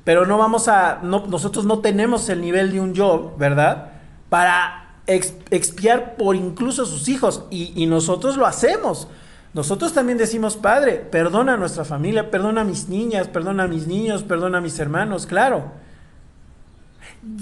pero 0.10 0.26
no 0.26 0.40
vamos 0.40 0.68
a, 0.68 1.02
no, 1.04 1.28
nosotros 1.28 1.66
no 1.66 1.82
tenemos 1.82 2.30
el 2.30 2.42
nivel 2.42 2.72
de 2.72 2.80
un 2.80 2.96
Job, 2.96 3.38
¿verdad? 3.38 3.92
Para 4.28 4.96
expiar 5.06 6.16
por 6.16 6.36
incluso 6.36 6.88
sus 6.88 7.08
hijos 7.10 7.44
y, 7.52 7.86
nosotros 7.86 8.36
lo 8.36 8.48
hacemos. 8.48 9.08
Nosotros 9.54 9.94
también 9.94 10.18
decimos, 10.18 10.58
Padre, 10.58 10.96
perdona 10.96 11.54
a 11.54 11.58
nuestra 11.58 11.86
familia, 11.86 12.32
perdona 12.32 12.62
a 12.62 12.64
mis 12.64 12.90
niñas, 12.90 13.28
perdona 13.28 13.66
a 13.66 13.68
mis 13.68 13.86
niños, 13.86 14.24
perdona 14.24 14.58
a 14.58 14.62
mis 14.62 14.80
hermanos, 14.80 15.28
claro. 15.28 15.74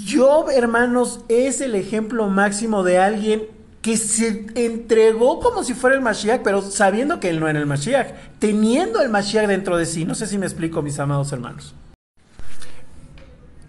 Job, 0.06 0.50
hermanos, 0.50 1.22
es 1.30 1.62
el 1.62 1.74
ejemplo 1.74 2.28
máximo 2.28 2.84
de 2.84 2.98
alguien 2.98 3.44
que 3.82 3.96
se 3.96 4.46
entregó 4.56 5.40
como 5.40 5.64
si 5.64 5.74
fuera 5.74 5.96
el 5.96 6.02
Mashiach, 6.02 6.42
pero 6.44 6.62
sabiendo 6.62 7.22
que 7.22 7.30
él 7.30 7.40
no 7.40 7.48
era 7.48 7.60
el 7.60 7.66
Mashiach, 7.66 8.12
teniendo 8.40 9.00
el 9.00 9.08
Mashiach 9.08 9.48
dentro 9.48 9.78
de 9.78 9.86
sí. 9.86 10.04
No 10.04 10.16
sé 10.16 10.28
si 10.28 10.38
me 10.38 10.46
explico, 10.46 10.82
mis 10.82 11.00
amados 11.00 11.32
hermanos. 11.32 11.74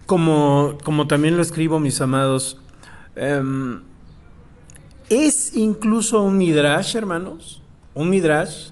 Como, 0.09 0.75
como 0.83 1.05
también 1.05 1.37
lo 1.37 1.43
escribo, 1.43 1.79
mis 1.79 2.01
amados, 2.01 2.57
em, 3.15 3.83
es 5.07 5.55
incluso 5.55 6.23
un 6.23 6.35
midrash, 6.35 6.95
hermanos, 6.95 7.61
un 7.93 8.09
midrash, 8.09 8.71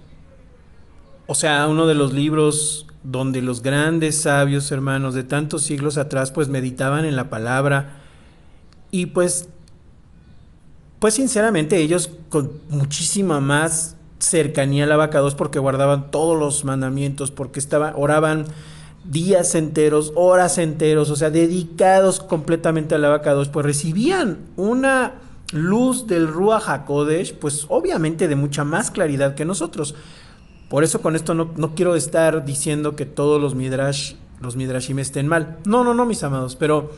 o 1.27 1.35
sea, 1.35 1.67
uno 1.67 1.85
de 1.85 1.93
los 1.93 2.11
libros 2.11 2.87
donde 3.03 3.43
los 3.43 3.61
grandes 3.61 4.19
sabios, 4.19 4.71
hermanos, 4.71 5.13
de 5.13 5.23
tantos 5.23 5.61
siglos 5.61 5.99
atrás, 5.99 6.31
pues 6.31 6.47
meditaban 6.49 7.05
en 7.05 7.15
la 7.15 7.29
palabra 7.29 7.99
y 8.89 9.05
pues, 9.05 9.47
pues 10.97 11.13
sinceramente 11.13 11.77
ellos 11.77 12.09
con 12.29 12.49
muchísima 12.69 13.41
más 13.41 13.95
cercanía 14.17 14.85
al 14.85 14.91
abacados 14.91 15.35
porque 15.35 15.59
guardaban 15.59 16.09
todos 16.09 16.35
los 16.35 16.65
mandamientos, 16.65 17.29
porque 17.29 17.59
estaban, 17.59 17.93
oraban 17.95 18.47
días 19.09 19.55
enteros, 19.55 20.11
horas 20.15 20.57
enteros, 20.57 21.09
o 21.09 21.15
sea, 21.15 21.29
dedicados 21.29 22.19
completamente 22.19 22.95
al 22.95 23.05
abacados, 23.05 23.49
pues 23.49 23.65
recibían 23.65 24.39
una 24.55 25.15
luz 25.53 26.07
del 26.07 26.27
Ruach 26.27 26.67
HaKodesh, 26.67 27.35
pues 27.35 27.65
obviamente 27.69 28.27
de 28.27 28.35
mucha 28.35 28.63
más 28.63 28.91
claridad 28.91 29.35
que 29.35 29.45
nosotros. 29.45 29.95
Por 30.69 30.83
eso 30.83 31.01
con 31.01 31.15
esto 31.15 31.33
no, 31.33 31.51
no 31.55 31.75
quiero 31.75 31.95
estar 31.95 32.43
diciendo 32.43 32.95
que 32.95 33.05
todos 33.05 33.41
los 33.41 33.55
midrash, 33.55 34.15
los 34.41 34.55
midrashim 34.55 34.99
estén 34.99 35.27
mal. 35.27 35.57
No, 35.65 35.83
no, 35.83 35.93
no, 35.93 36.05
mis 36.05 36.23
amados, 36.23 36.55
pero 36.55 36.91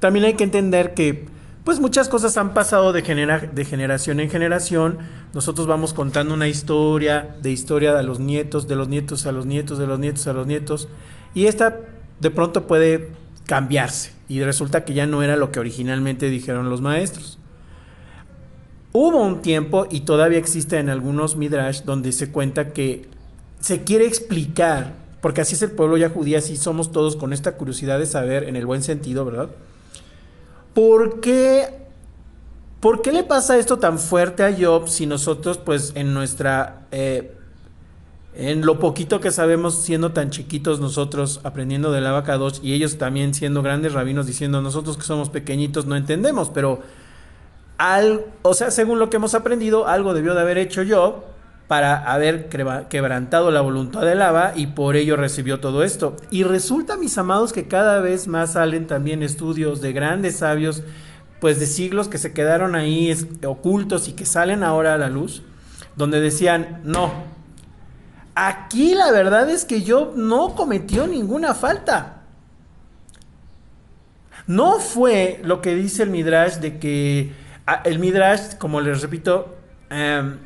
también 0.00 0.24
hay 0.24 0.34
que 0.34 0.44
entender 0.44 0.94
que 0.94 1.26
pues 1.64 1.80
muchas 1.80 2.08
cosas 2.10 2.36
han 2.36 2.52
pasado 2.52 2.92
de, 2.92 3.00
de 3.00 3.64
generación 3.64 4.20
en 4.20 4.28
generación. 4.28 4.98
Nosotros 5.32 5.66
vamos 5.66 5.94
contando 5.94 6.34
una 6.34 6.46
historia, 6.46 7.36
de 7.40 7.52
historia 7.52 7.98
a 7.98 8.02
los 8.02 8.20
nietos, 8.20 8.68
de 8.68 8.76
los 8.76 8.88
nietos 8.88 9.24
a 9.24 9.32
los 9.32 9.46
nietos, 9.46 9.78
de 9.78 9.86
los 9.86 9.98
nietos 9.98 10.26
a 10.26 10.34
los 10.34 10.46
nietos. 10.46 10.88
Y 11.34 11.46
esta 11.46 11.80
de 12.20 12.30
pronto 12.30 12.66
puede 12.66 13.10
cambiarse 13.46 14.12
y 14.28 14.42
resulta 14.42 14.84
que 14.84 14.94
ya 14.94 15.06
no 15.06 15.22
era 15.22 15.36
lo 15.36 15.52
que 15.52 15.60
originalmente 15.60 16.30
dijeron 16.30 16.70
los 16.70 16.80
maestros. 16.80 17.38
Hubo 18.92 19.18
un 19.18 19.42
tiempo 19.42 19.86
y 19.90 20.00
todavía 20.00 20.38
existe 20.38 20.78
en 20.78 20.88
algunos 20.88 21.36
midrash 21.36 21.82
donde 21.82 22.12
se 22.12 22.30
cuenta 22.30 22.72
que 22.72 23.08
se 23.60 23.82
quiere 23.82 24.06
explicar, 24.06 24.94
porque 25.20 25.40
así 25.40 25.56
es 25.56 25.62
el 25.62 25.72
pueblo 25.72 25.96
ya 25.96 26.10
judía, 26.10 26.38
así 26.38 26.56
somos 26.56 26.92
todos 26.92 27.16
con 27.16 27.32
esta 27.32 27.56
curiosidad 27.56 27.98
de 27.98 28.06
saber 28.06 28.44
en 28.44 28.56
el 28.56 28.66
buen 28.66 28.82
sentido, 28.82 29.24
¿verdad? 29.24 29.48
¿Por 30.74 31.20
qué, 31.20 31.66
¿Por 32.80 33.02
qué 33.02 33.12
le 33.12 33.24
pasa 33.24 33.58
esto 33.58 33.78
tan 33.78 33.98
fuerte 33.98 34.44
a 34.44 34.54
Job 34.56 34.88
si 34.88 35.06
nosotros 35.06 35.58
pues 35.58 35.92
en 35.96 36.14
nuestra 36.14 36.86
eh, 36.92 37.36
en 38.36 38.66
lo 38.66 38.78
poquito 38.78 39.20
que 39.20 39.30
sabemos 39.30 39.82
siendo 39.82 40.12
tan 40.12 40.30
chiquitos 40.30 40.80
nosotros 40.80 41.40
aprendiendo 41.44 41.92
del 41.92 42.06
abacados 42.06 42.60
y 42.62 42.72
ellos 42.72 42.98
también 42.98 43.32
siendo 43.32 43.62
grandes 43.62 43.92
rabinos 43.92 44.26
diciendo 44.26 44.60
nosotros 44.60 44.96
que 44.96 45.04
somos 45.04 45.30
pequeñitos 45.30 45.86
no 45.86 45.96
entendemos, 45.96 46.50
pero 46.50 46.82
al, 47.78 48.24
o 48.42 48.54
sea, 48.54 48.70
según 48.70 48.98
lo 48.98 49.10
que 49.10 49.16
hemos 49.16 49.34
aprendido, 49.34 49.86
algo 49.86 50.14
debió 50.14 50.34
de 50.34 50.40
haber 50.40 50.58
hecho 50.58 50.82
yo 50.82 51.24
para 51.68 52.12
haber 52.12 52.48
quebrantado 52.88 53.50
la 53.50 53.60
voluntad 53.62 54.02
del 54.02 54.22
Abba 54.22 54.52
y 54.54 54.68
por 54.68 54.96
ello 54.96 55.16
recibió 55.16 55.60
todo 55.60 55.82
esto. 55.82 56.16
Y 56.30 56.44
resulta, 56.44 56.96
mis 56.96 57.16
amados, 57.18 57.52
que 57.52 57.66
cada 57.66 58.00
vez 58.00 58.28
más 58.28 58.52
salen 58.52 58.86
también 58.86 59.22
estudios 59.22 59.80
de 59.80 59.92
grandes 59.92 60.36
sabios, 60.36 60.82
pues 61.40 61.58
de 61.58 61.66
siglos 61.66 62.08
que 62.08 62.18
se 62.18 62.32
quedaron 62.32 62.74
ahí 62.74 63.12
ocultos 63.46 64.08
y 64.08 64.12
que 64.12 64.26
salen 64.26 64.62
ahora 64.62 64.94
a 64.94 64.98
la 64.98 65.08
luz, 65.08 65.42
donde 65.96 66.20
decían, 66.20 66.80
no, 66.84 67.12
Aquí 68.34 68.94
la 68.94 69.12
verdad 69.12 69.48
es 69.48 69.64
que 69.64 69.82
yo 69.82 70.12
no 70.16 70.54
cometió 70.54 71.06
ninguna 71.06 71.54
falta. 71.54 72.22
No 74.46 74.78
fue 74.80 75.40
lo 75.42 75.62
que 75.62 75.74
dice 75.74 76.02
el 76.02 76.10
Midrash 76.10 76.56
de 76.56 76.78
que 76.78 77.32
ah, 77.66 77.80
el 77.84 77.98
Midrash, 77.98 78.56
como 78.58 78.80
les 78.80 79.00
repito, 79.00 79.54
em, 79.88 80.38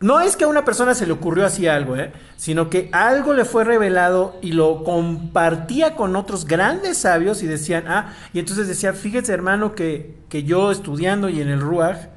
no 0.00 0.20
es 0.20 0.36
que 0.36 0.44
a 0.44 0.48
una 0.48 0.64
persona 0.64 0.94
se 0.94 1.06
le 1.06 1.12
ocurrió 1.12 1.46
así 1.46 1.66
algo, 1.66 1.96
¿eh? 1.96 2.12
sino 2.36 2.70
que 2.70 2.88
algo 2.92 3.32
le 3.32 3.44
fue 3.44 3.64
revelado 3.64 4.36
y 4.42 4.52
lo 4.52 4.84
compartía 4.84 5.96
con 5.96 6.14
otros 6.14 6.46
grandes 6.46 6.98
sabios 6.98 7.42
y 7.42 7.46
decían, 7.46 7.84
ah, 7.88 8.12
y 8.32 8.38
entonces 8.38 8.68
decía, 8.68 8.92
fíjese 8.92 9.32
hermano 9.32 9.74
que, 9.74 10.16
que 10.28 10.44
yo 10.44 10.70
estudiando 10.70 11.28
y 11.28 11.40
en 11.40 11.48
el 11.48 11.60
Ruach, 11.60 12.08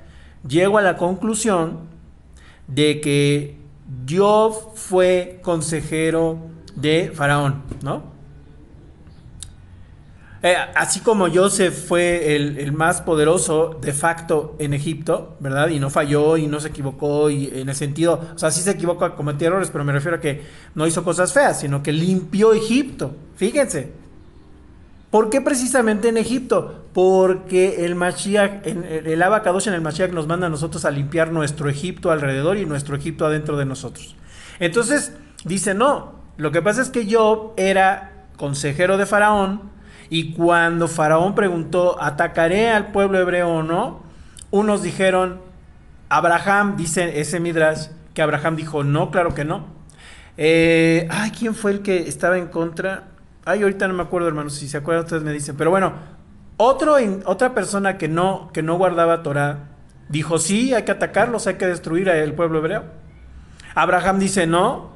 llego 0.48 0.77
a 0.77 0.82
la 0.82 0.98
conclusión 0.98 1.88
de 2.68 3.00
que 3.01 3.58
Job 4.10 4.75
fue 4.75 5.39
consejero 5.41 6.39
de 6.75 7.12
Faraón, 7.13 7.63
¿no? 7.82 8.17
Eh, 10.44 10.56
así 10.75 11.00
como 11.00 11.29
Joseph 11.34 11.74
fue 11.88 12.36
el, 12.36 12.72
más 12.72 13.01
poderoso 13.01 13.77
de 13.82 13.91
facto 13.91 14.56
en 14.60 14.74
Egipto, 14.74 15.36
¿verdad? 15.39 15.70
Y 15.70 15.79
no 15.79 15.89
falló 15.89 16.38
y 16.38 16.48
no 16.48 16.60
se 16.60 16.67
equivocó 16.67 17.29
y 17.29 17.48
en 17.53 17.70
el 17.70 17.75
sentido, 17.75 18.22
o 18.36 18.38
sea, 18.38 18.51
sí 18.51 18.62
se 18.62 18.72
equivocó, 18.72 19.15
cometió 19.15 19.48
errores, 19.48 19.70
pero 19.72 19.84
me 19.84 19.94
refiero 19.94 20.17
a 20.17 20.22
que 20.22 20.44
no 20.75 20.86
hizo 20.86 21.03
cosas 21.03 21.34
feas, 21.34 21.60
sino 21.60 21.82
que 21.82 21.91
limpió 21.91 22.53
Egipto. 22.53 23.15
Fíjense. 23.36 24.06
¿Por 25.11 25.29
qué 25.29 25.39
precisamente 25.39 26.09
en 26.09 26.17
Egipto? 26.17 26.83
Porque 26.93 27.85
el 27.85 27.95
Mashiach, 27.95 28.65
el 28.65 29.23
Abacadosh 29.23 29.67
en 29.67 29.73
el 29.73 29.81
Mashiach 29.81 30.11
nos 30.11 30.27
manda 30.27 30.47
a 30.47 30.49
nosotros 30.49 30.83
a 30.83 30.91
limpiar 30.91 31.31
nuestro 31.31 31.69
Egipto 31.69 32.11
alrededor 32.11 32.57
y 32.57 32.65
nuestro 32.65 32.95
Egipto 32.97 33.25
adentro 33.25 33.57
de 33.57 33.65
nosotros. 33.65 34.15
Entonces, 34.59 35.13
dice, 35.45 35.73
no, 35.73 36.13
lo 36.35 36.51
que 36.51 36.61
pasa 36.61 36.81
es 36.81 36.89
que 36.89 37.05
yo 37.05 37.53
era 37.55 38.25
consejero 38.35 38.97
de 38.97 39.05
Faraón 39.05 39.61
y 40.09 40.33
cuando 40.33 40.87
Faraón 40.87 41.35
preguntó, 41.35 42.01
¿atacaré 42.01 42.69
al 42.69 42.91
pueblo 42.91 43.19
hebreo 43.19 43.49
o 43.49 43.63
no? 43.63 44.01
Unos 44.51 44.83
dijeron, 44.83 45.39
Abraham, 46.09 46.75
dice 46.77 47.19
ese 47.19 47.39
Midrash, 47.39 47.87
que 48.13 48.21
Abraham 48.21 48.55
dijo, 48.55 48.83
no, 48.83 49.11
claro 49.11 49.33
que 49.33 49.45
no. 49.45 49.65
Eh, 50.37 51.07
ay, 51.09 51.31
¿quién 51.31 51.55
fue 51.55 51.71
el 51.71 51.81
que 51.81 52.07
estaba 52.07 52.37
en 52.37 52.47
contra? 52.47 53.09
Ay, 53.48 53.62
ahorita 53.63 53.88
no 53.88 53.94
me 53.94 54.04
acuerdo, 54.04 54.27
hermanos. 54.27 54.56
Si 54.56 54.68
se 54.68 54.75
acuerdan, 54.75 55.06
ustedes 55.06 55.24
me 55.24 55.32
dicen. 55.32 55.56
Pero 55.56 55.70
bueno, 55.70 55.94
otro, 56.58 56.98
otra 57.24 57.54
persona 57.54 57.98
que 57.98 58.10
no, 58.10 58.50
que 58.51 58.62
no 58.62 58.77
guardaba 58.77 59.24
Torah 59.24 59.70
dijo: 60.10 60.38
Sí, 60.38 60.74
hay 60.74 60.84
que 60.84 60.92
atacarlos, 60.92 61.48
hay 61.48 61.56
que 61.56 61.66
destruir 61.66 62.10
al 62.10 62.34
pueblo 62.34 62.60
hebreo. 62.60 62.84
Abraham 63.74 64.20
dice: 64.20 64.48
No. 64.48 64.92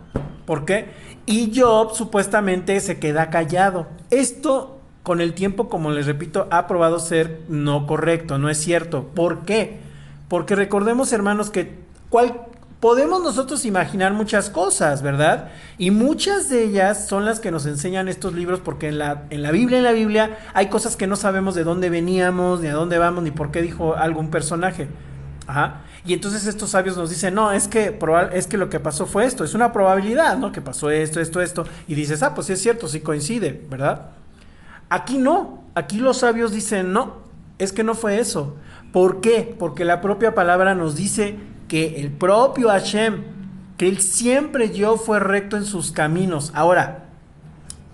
¿Por 0.46 0.66
qué? 0.66 0.90
Y 1.26 1.54
Job 1.58 1.96
supuestamente 1.96 2.78
se 2.82 3.00
queda 3.00 3.30
callado. 3.30 3.88
Esto, 4.10 4.82
con 5.02 5.22
el 5.22 5.34
tiempo, 5.34 5.70
como 5.70 5.92
les 5.92 6.06
repito, 6.06 6.50
ha 6.52 6.68
probado 6.68 7.00
ser 7.00 7.44
no 7.48 7.88
correcto, 7.88 8.38
no 8.38 8.50
es 8.50 8.58
cierto. 8.58 9.08
¿Por 9.16 9.46
qué? 9.46 9.80
Porque 10.28 10.56
recordemos, 10.56 11.14
hermanos, 11.14 11.52
que 11.52 11.80
cual, 12.10 12.42
podemos 12.82 13.24
nosotros 13.24 13.64
imaginar 13.64 14.12
muchas 14.12 14.50
cosas, 14.50 15.04
¿verdad? 15.04 15.50
Y 15.78 15.92
muchas 15.92 16.50
de 16.50 16.64
ellas 16.64 17.08
son 17.08 17.26
las 17.26 17.40
que 17.40 17.52
nos 17.52 17.68
enseñan 17.68 18.10
estos 18.10 18.34
libros 18.34 18.60
porque 18.60 18.88
en 18.90 18.98
la, 18.98 19.24
en 19.30 19.44
la 19.44 19.52
Biblia, 19.52 19.78
en 19.78 19.84
la 19.84 19.92
Biblia, 19.92 20.40
hay 20.56 20.68
cosas 20.68 20.98
que 20.98 21.06
no 21.06 21.16
sabemos 21.16 21.54
de 21.54 21.64
dónde 21.64 21.92
veníamos, 21.92 22.60
ni 22.60 22.68
a 22.68 22.74
dónde 22.74 22.98
vamos, 22.98 23.24
ni 23.24 23.30
por 23.30 23.52
qué 23.52 23.62
dijo 23.62 23.96
algún 23.96 24.32
personaje. 24.32 24.90
Ajá. 25.46 25.82
Y 26.06 26.14
entonces 26.14 26.48
estos 26.48 26.72
sabios 26.72 26.98
nos 26.98 27.12
dicen, 27.12 27.36
no, 27.36 27.52
es 27.52 27.68
que, 27.68 28.00
es 28.34 28.48
que 28.48 28.58
lo 28.58 28.70
que 28.70 28.80
pasó 28.80 29.06
fue 29.06 29.26
esto, 29.26 29.44
es 29.44 29.54
una 29.54 29.72
probabilidad, 29.72 30.38
¿no? 30.38 30.52
Que 30.52 30.62
pasó 30.62 30.90
esto, 30.90 31.20
esto, 31.20 31.40
esto. 31.40 31.66
Y 31.88 31.94
dices, 31.94 32.24
ah, 32.24 32.34
pues 32.34 32.48
sí 32.48 32.54
es 32.54 32.62
cierto, 32.62 32.88
sí 32.88 33.02
coincide, 33.02 33.64
¿verdad? 33.70 34.08
Aquí 34.90 35.20
no, 35.20 35.64
aquí 35.76 35.98
los 36.00 36.18
sabios 36.18 36.52
dicen, 36.52 36.94
no, 36.94 37.18
es 37.60 37.74
que 37.74 37.84
no 37.84 37.94
fue 37.94 38.20
eso. 38.20 38.56
¿Por 38.92 39.22
qué? 39.22 39.56
Porque 39.58 39.86
la 39.86 40.02
propia 40.02 40.34
palabra 40.34 40.74
nos 40.74 40.96
dice 40.96 41.38
que 41.72 42.02
el 42.02 42.12
propio 42.12 42.68
Hashem, 42.68 43.24
que 43.78 43.88
él 43.88 44.02
siempre 44.02 44.76
yo 44.76 44.98
fue 44.98 45.22
recto 45.22 45.56
en 45.56 45.64
sus 45.64 45.94
caminos. 45.94 46.52
Ahora, 46.54 47.06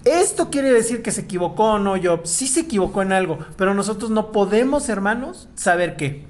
¿esto 0.04 0.50
quiere 0.50 0.74
decir 0.74 1.04
que 1.04 1.12
se 1.12 1.22
equivocó 1.22 1.74
o 1.74 1.78
no 1.78 1.94
Job? 2.02 2.22
Sí 2.24 2.48
se 2.48 2.62
equivocó 2.62 3.04
en 3.04 3.12
algo, 3.12 3.38
pero 3.56 3.76
nosotros 3.76 4.10
no 4.10 4.32
podemos, 4.32 4.90
hermanos, 4.90 5.48
saber 5.54 5.96
qué. 5.96 6.26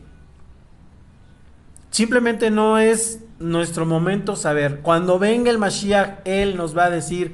Simplemente 1.89 2.51
no 2.51 2.79
es 2.79 3.21
nuestro 3.39 3.85
momento 3.85 4.35
saber. 4.35 4.81
Cuando 4.81 5.17
venga 5.17 5.49
el 5.49 5.57
Mashiach, 5.57 6.19
él 6.25 6.57
nos 6.57 6.77
va 6.77 6.83
a 6.83 6.89
decir, 6.89 7.33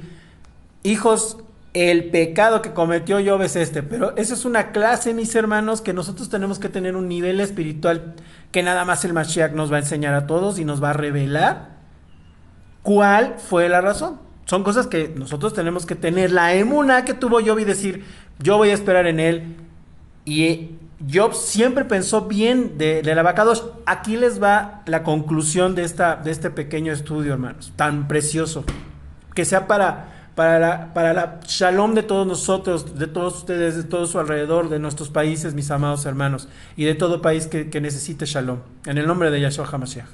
hijos, 0.84 1.40
el 1.74 2.12
pecado 2.12 2.62
que 2.62 2.74
cometió 2.74 3.18
Job 3.26 3.42
es 3.42 3.56
este. 3.56 3.84
Pero 3.84 4.16
eso 4.16 4.34
es 4.34 4.46
una 4.46 4.72
clase, 4.72 5.14
mis 5.14 5.34
hermanos, 5.36 5.82
que 5.82 5.94
nosotros 5.94 6.30
tenemos 6.30 6.60
que 6.60 6.70
tener 6.70 6.96
un 6.96 7.08
nivel 7.08 7.40
espiritual 7.40 8.14
que 8.52 8.64
nada 8.64 8.86
más 8.86 9.04
el 9.06 9.14
Mashiach 9.14 9.54
nos 9.54 9.72
va 9.72 9.78
a 9.78 9.80
enseñar 9.80 10.14
a 10.14 10.28
todos 10.28 10.60
y 10.60 10.66
nos 10.66 10.82
va 10.84 10.92
a 10.92 10.94
revelar 10.94 11.70
cuál 12.84 13.36
fue 13.40 13.68
la 13.70 13.82
razón. 13.82 14.20
Son 14.46 14.64
cosas 14.64 14.88
que 14.88 15.12
nosotros 15.16 15.54
tenemos 15.54 15.86
que 15.86 15.96
tener 15.96 16.32
la 16.32 16.54
emuna 16.54 17.06
que 17.06 17.14
tuvo 17.14 17.40
Job 17.44 17.58
y 17.60 17.64
decir, 17.64 18.06
yo 18.40 18.58
voy 18.58 18.70
a 18.70 18.74
esperar 18.74 19.08
en 19.08 19.20
él. 19.20 19.56
Y 20.26 20.72
Job 21.12 21.34
siempre 21.34 21.86
pensó 21.86 22.28
bien 22.28 22.78
de, 22.78 23.02
de 23.02 23.16
la 23.16 23.24
Aquí 23.86 24.18
les 24.18 24.42
va 24.42 24.84
la 24.86 25.02
conclusión 25.02 25.74
de, 25.74 25.84
esta, 25.84 26.18
de 26.18 26.32
este 26.32 26.52
pequeño 26.52 26.94
estudio, 26.94 27.34
hermanos, 27.34 27.74
tan 27.76 28.08
precioso. 28.08 28.64
Que 29.34 29.46
sea 29.46 29.66
para 29.66 30.13
para 30.36 30.60
la, 30.60 30.94
para 30.94 31.14
la 31.14 31.40
shalom 31.46 31.94
de 31.94 32.04
todos 32.04 32.26
nosotros, 32.26 32.98
de 32.98 33.08
todos 33.08 33.38
ustedes, 33.38 33.76
de 33.76 33.84
todo 33.84 34.08
su 34.08 34.20
alrededor, 34.20 34.70
de 34.70 34.80
nuestros 34.80 35.10
países, 35.10 35.54
mis 35.54 35.70
amados 35.70 36.06
hermanos, 36.06 36.48
y 36.76 36.86
de 36.86 36.96
todo 36.96 37.22
país 37.22 37.48
que, 37.48 37.82
necesite 37.82 38.26
shalom. 38.26 38.60
En 38.86 38.98
el 38.98 39.06
nombre 39.06 39.30
de 39.30 39.42
Yahshua 39.42 39.68
HaMashiach. 39.72 40.08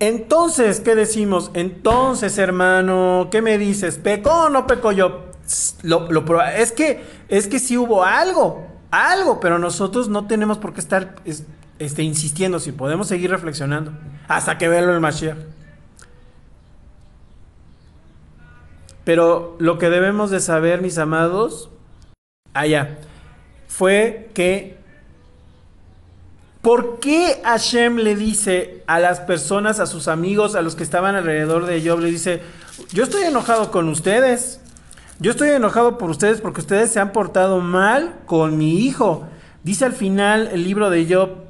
Entonces, 0.00 0.80
¿qué 0.80 0.94
decimos? 0.94 1.50
Entonces, 1.54 2.36
hermano, 2.38 3.28
¿qué 3.30 3.40
me 3.40 3.58
dices? 3.58 3.96
¿Pecó 3.98 4.46
o 4.46 4.48
no 4.50 4.66
pecó 4.66 4.92
yo? 4.92 5.30
Lo, 5.82 6.10
lo, 6.10 6.42
es 6.42 6.72
que 6.72 7.02
es 7.28 7.48
que 7.48 7.58
sí 7.58 7.76
hubo 7.76 8.04
algo, 8.04 8.66
algo, 8.90 9.40
pero 9.40 9.58
nosotros 9.58 10.08
no 10.08 10.26
tenemos 10.26 10.58
por 10.58 10.72
qué 10.72 10.80
estar 10.80 11.16
esté 11.78 12.02
insistiendo, 12.02 12.60
si 12.60 12.72
podemos 12.72 13.08
seguir 13.08 13.30
reflexionando 13.30 13.92
hasta 14.28 14.58
que 14.58 14.68
vea 14.68 14.80
el 14.80 15.00
Mashiach. 15.00 15.36
Pero 19.04 19.56
lo 19.58 19.78
que 19.78 19.90
debemos 19.90 20.30
de 20.30 20.40
saber, 20.40 20.80
mis 20.80 20.96
amados, 20.98 21.70
allá, 22.54 22.98
fue 23.68 24.30
que 24.32 24.78
¿por 26.62 26.98
qué 26.98 27.42
Hashem 27.44 27.96
le 27.96 28.16
dice 28.16 28.82
a 28.86 28.98
las 28.98 29.20
personas, 29.20 29.80
a 29.80 29.86
sus 29.86 30.08
amigos, 30.08 30.54
a 30.54 30.62
los 30.62 30.74
que 30.74 30.82
estaban 30.82 31.14
alrededor 31.14 31.66
de 31.66 31.86
Job, 31.86 32.00
le 32.00 32.10
dice, 32.10 32.40
yo 32.90 33.04
estoy 33.04 33.24
enojado 33.24 33.70
con 33.70 33.90
ustedes, 33.90 34.60
yo 35.20 35.32
estoy 35.32 35.50
enojado 35.50 35.98
por 35.98 36.08
ustedes 36.08 36.40
porque 36.40 36.62
ustedes 36.62 36.90
se 36.90 37.00
han 37.00 37.12
portado 37.12 37.60
mal 37.60 38.14
con 38.24 38.56
mi 38.56 38.78
hijo. 38.80 39.28
Dice 39.62 39.84
al 39.84 39.92
final 39.92 40.48
el 40.52 40.64
libro 40.64 40.88
de 40.88 41.06
Job, 41.06 41.43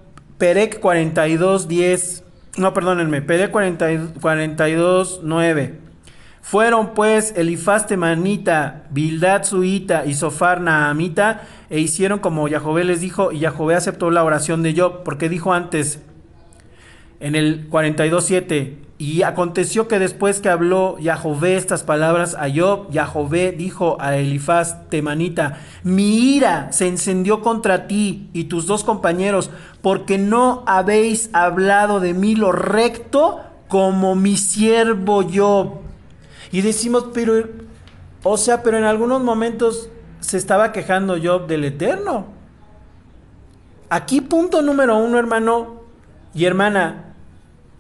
Perec 0.45 0.79
42, 0.79 1.69
10. 1.69 2.25
No, 2.59 2.75
perdónenme. 2.75 3.23
Perec 3.23 3.51
42, 3.51 5.21
9. 5.23 5.81
Fueron 6.43 6.93
pues 6.93 7.33
Elifaz 7.35 7.87
Temanita, 7.87 8.85
Bildad 8.91 9.45
Suita 9.45 10.05
y 10.05 10.13
Sofar 10.13 10.61
Naamita 10.61 11.45
e 11.71 11.81
hicieron 11.81 12.19
como 12.19 12.47
Yahvé 12.47 12.85
les 12.85 13.01
dijo 13.01 13.33
y 13.33 13.39
Yahvé 13.39 13.75
aceptó 13.75 14.11
la 14.11 14.23
oración 14.23 14.63
de 14.63 14.75
Job 14.77 15.03
porque 15.03 15.31
dijo 15.31 15.55
antes 15.55 16.03
en 17.21 17.37
el 17.37 17.71
42.7 17.71 18.84
y 18.97 19.23
aconteció 19.23 19.89
que 19.89 19.99
después 19.99 20.41
que 20.41 20.49
habló 20.49 20.97
Yahvé 20.99 21.57
estas 21.57 21.83
palabras 21.83 22.37
a 22.39 22.47
Job, 22.55 22.91
Yahvé 22.91 23.51
dijo 23.51 23.97
a 24.01 24.17
Elifaz 24.17 24.89
Temanita, 24.89 25.59
mi 25.83 26.37
ira 26.37 26.71
se 26.71 26.87
encendió 26.87 27.43
contra 27.43 27.89
ti 27.89 28.31
y 28.33 28.45
tus 28.45 28.67
dos 28.67 28.85
compañeros, 28.85 29.51
porque 29.83 30.17
no 30.17 30.63
habéis 30.67 31.29
hablado 31.33 31.99
de 31.99 32.15
mí 32.15 32.37
lo 32.37 32.53
recto 32.53 33.41
como 33.67 34.15
mi 34.15 34.37
siervo 34.37 35.25
Job. 35.25 35.81
Y 36.53 36.61
decimos, 36.61 37.07
pero, 37.13 37.49
o 38.23 38.37
sea, 38.37 38.63
pero 38.63 38.79
en 38.79 38.85
algunos 38.85 39.23
momentos 39.23 39.89
se 40.21 40.37
estaba 40.37 40.71
quejando 40.71 41.17
Job 41.21 41.49
del 41.49 41.65
Eterno. 41.65 42.27
Aquí 43.91 44.21
punto 44.21 44.63
número 44.63 44.97
uno, 44.97 45.19
hermano 45.19 45.83
y 46.33 46.45
hermana, 46.45 47.14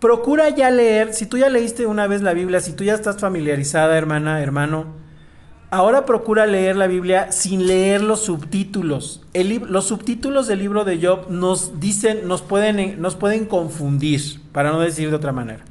procura 0.04 0.50
ya 0.50 0.70
leer, 0.70 1.14
si 1.14 1.24
tú 1.24 1.38
ya 1.38 1.48
leíste 1.48 1.86
una 1.86 2.06
vez 2.06 2.20
la 2.20 2.34
Biblia, 2.34 2.60
si 2.60 2.74
tú 2.74 2.84
ya 2.84 2.92
estás 2.92 3.16
familiarizada, 3.16 3.96
hermana, 3.96 4.42
hermano, 4.42 4.84
ahora 5.70 6.04
procura 6.04 6.44
leer 6.44 6.76
la 6.76 6.86
Biblia 6.88 7.32
sin 7.32 7.66
leer 7.66 8.02
los 8.02 8.20
subtítulos. 8.20 9.22
los 9.32 9.86
subtítulos 9.86 10.46
del 10.46 10.58
libro 10.58 10.84
de 10.84 11.00
Job 11.02 11.30
nos 11.30 11.80
dicen, 11.80 12.28
nos 12.28 12.42
pueden, 12.42 13.00
nos 13.00 13.16
pueden 13.16 13.46
confundir, 13.46 14.20
para 14.52 14.72
no 14.72 14.80
decir 14.80 15.08
de 15.08 15.16
otra 15.16 15.32
manera. 15.32 15.64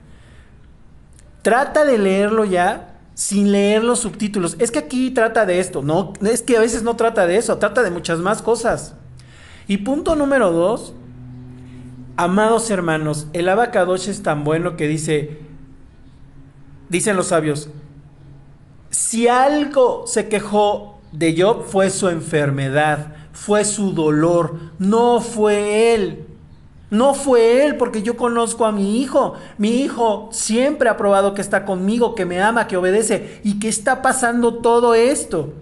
Trata 1.44 1.86
de 1.86 2.00
leerlo 2.00 2.44
ya 2.44 2.96
sin 3.14 3.52
leer 3.52 3.84
los 3.84 4.00
subtítulos. 4.00 4.56
Es 4.58 4.72
que 4.72 4.80
aquí 4.80 5.12
trata 5.12 5.46
de 5.46 5.60
esto, 5.60 5.84
no, 5.84 6.14
es 6.24 6.42
que 6.42 6.58
a 6.58 6.62
veces 6.62 6.82
no 6.82 6.96
trata 6.96 7.28
de 7.28 7.38
eso, 7.38 7.60
trata 7.60 7.84
de 7.84 7.92
muchas 7.92 8.18
más 8.18 8.42
cosas. 8.42 8.96
Y 9.68 9.78
punto 9.78 10.16
número 10.16 10.52
dos, 10.52 10.96
Amados 12.16 12.70
hermanos, 12.70 13.28
el 13.34 13.50
abacadosh 13.50 14.08
es 14.08 14.22
tan 14.22 14.44
bueno 14.44 14.76
que 14.78 14.88
dice, 14.88 15.40
dicen 16.90 17.16
los 17.16 17.28
sabios, 17.28 17.70
si 18.92 19.28
algo 19.28 20.06
se 20.06 20.30
quejó 20.30 21.00
de 21.12 21.36
Job 21.42 21.64
fue 21.64 21.90
su 21.90 22.10
enfermedad, 22.10 23.16
fue 23.32 23.66
su 23.66 23.94
dolor, 23.94 24.60
no 24.78 25.22
fue 25.22 25.96
él. 25.96 26.28
No 26.92 27.16
fue 27.16 27.66
él, 27.66 27.78
porque 27.78 28.04
yo 28.04 28.16
conozco 28.16 28.68
a 28.68 28.72
mi 28.72 29.02
hijo. 29.02 29.34
Mi 29.58 29.82
hijo 29.82 30.30
siempre 30.32 30.90
ha 30.90 30.96
probado 30.96 31.34
que 31.34 31.42
está 31.42 31.66
conmigo, 31.66 32.14
que 32.14 32.24
me 32.24 32.40
ama, 32.40 32.68
que 32.68 32.78
obedece 32.78 33.42
y 33.44 33.58
que 33.58 33.68
está 33.68 34.04
pasando 34.04 34.60
todo 34.60 34.94
esto. 34.94 35.54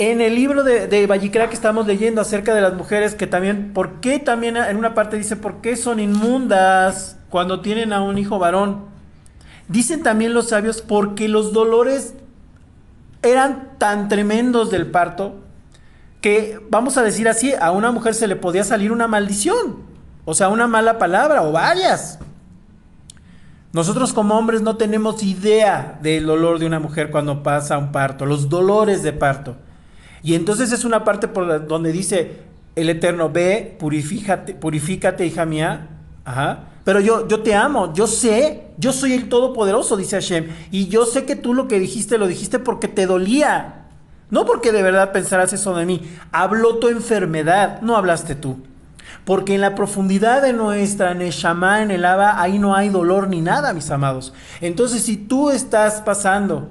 En 0.00 0.22
el 0.22 0.34
libro 0.34 0.64
de, 0.64 0.86
de 0.86 1.06
que 1.06 1.52
estamos 1.52 1.86
leyendo 1.86 2.22
acerca 2.22 2.54
de 2.54 2.62
las 2.62 2.72
mujeres, 2.72 3.14
que 3.14 3.26
también, 3.26 3.74
¿por 3.74 4.00
qué 4.00 4.18
también 4.18 4.56
en 4.56 4.78
una 4.78 4.94
parte 4.94 5.18
dice, 5.18 5.36
¿por 5.36 5.60
qué 5.60 5.76
son 5.76 6.00
inmundas 6.00 7.18
cuando 7.28 7.60
tienen 7.60 7.92
a 7.92 8.00
un 8.00 8.16
hijo 8.16 8.38
varón? 8.38 8.86
Dicen 9.68 10.02
también 10.02 10.32
los 10.32 10.48
sabios 10.48 10.80
porque 10.80 11.28
los 11.28 11.52
dolores 11.52 12.14
eran 13.20 13.76
tan 13.76 14.08
tremendos 14.08 14.70
del 14.70 14.86
parto 14.86 15.34
que, 16.22 16.58
vamos 16.70 16.96
a 16.96 17.02
decir 17.02 17.28
así, 17.28 17.52
a 17.52 17.70
una 17.70 17.92
mujer 17.92 18.14
se 18.14 18.26
le 18.26 18.36
podía 18.36 18.64
salir 18.64 18.92
una 18.92 19.06
maldición, 19.06 19.80
o 20.24 20.32
sea, 20.32 20.48
una 20.48 20.66
mala 20.66 20.98
palabra 20.98 21.42
o 21.42 21.52
varias. 21.52 22.18
Nosotros 23.74 24.14
como 24.14 24.38
hombres 24.38 24.62
no 24.62 24.78
tenemos 24.78 25.22
idea 25.22 25.98
del 26.00 26.24
dolor 26.24 26.58
de 26.58 26.64
una 26.64 26.80
mujer 26.80 27.10
cuando 27.10 27.42
pasa 27.42 27.76
un 27.76 27.92
parto, 27.92 28.24
los 28.24 28.48
dolores 28.48 29.02
de 29.02 29.12
parto. 29.12 29.56
Y 30.22 30.34
entonces 30.34 30.72
es 30.72 30.84
una 30.84 31.04
parte 31.04 31.28
donde 31.66 31.92
dice 31.92 32.42
el 32.76 32.90
Eterno, 32.90 33.30
ve, 33.30 33.76
purifícate, 33.78 34.54
purifícate, 34.54 35.26
hija 35.26 35.44
mía. 35.44 35.88
Ajá. 36.24 36.64
Pero 36.84 37.00
yo, 37.00 37.28
yo 37.28 37.42
te 37.42 37.54
amo, 37.54 37.92
yo 37.92 38.06
sé, 38.06 38.68
yo 38.78 38.92
soy 38.92 39.12
el 39.12 39.28
Todopoderoso, 39.28 39.96
dice 39.96 40.16
Hashem. 40.16 40.48
Y 40.70 40.88
yo 40.88 41.04
sé 41.04 41.24
que 41.24 41.36
tú 41.36 41.54
lo 41.54 41.68
que 41.68 41.78
dijiste 41.78 42.18
lo 42.18 42.26
dijiste 42.26 42.58
porque 42.58 42.88
te 42.88 43.06
dolía. 43.06 43.86
No 44.30 44.46
porque 44.46 44.72
de 44.72 44.82
verdad 44.82 45.12
pensarás 45.12 45.52
eso 45.52 45.74
de 45.74 45.86
mí. 45.86 46.02
Habló 46.32 46.76
tu 46.76 46.88
enfermedad, 46.88 47.80
no 47.82 47.96
hablaste 47.96 48.34
tú. 48.34 48.62
Porque 49.24 49.54
en 49.54 49.60
la 49.60 49.74
profundidad 49.74 50.40
de 50.42 50.52
nuestra 50.52 51.14
Neshama, 51.14 51.82
en 51.82 51.90
el 51.90 52.04
Aba, 52.04 52.40
ahí 52.40 52.58
no 52.58 52.74
hay 52.74 52.88
dolor 52.88 53.28
ni 53.28 53.40
nada, 53.40 53.72
mis 53.72 53.90
amados. 53.90 54.32
Entonces, 54.60 55.02
si 55.02 55.16
tú 55.16 55.50
estás 55.50 56.00
pasando 56.00 56.68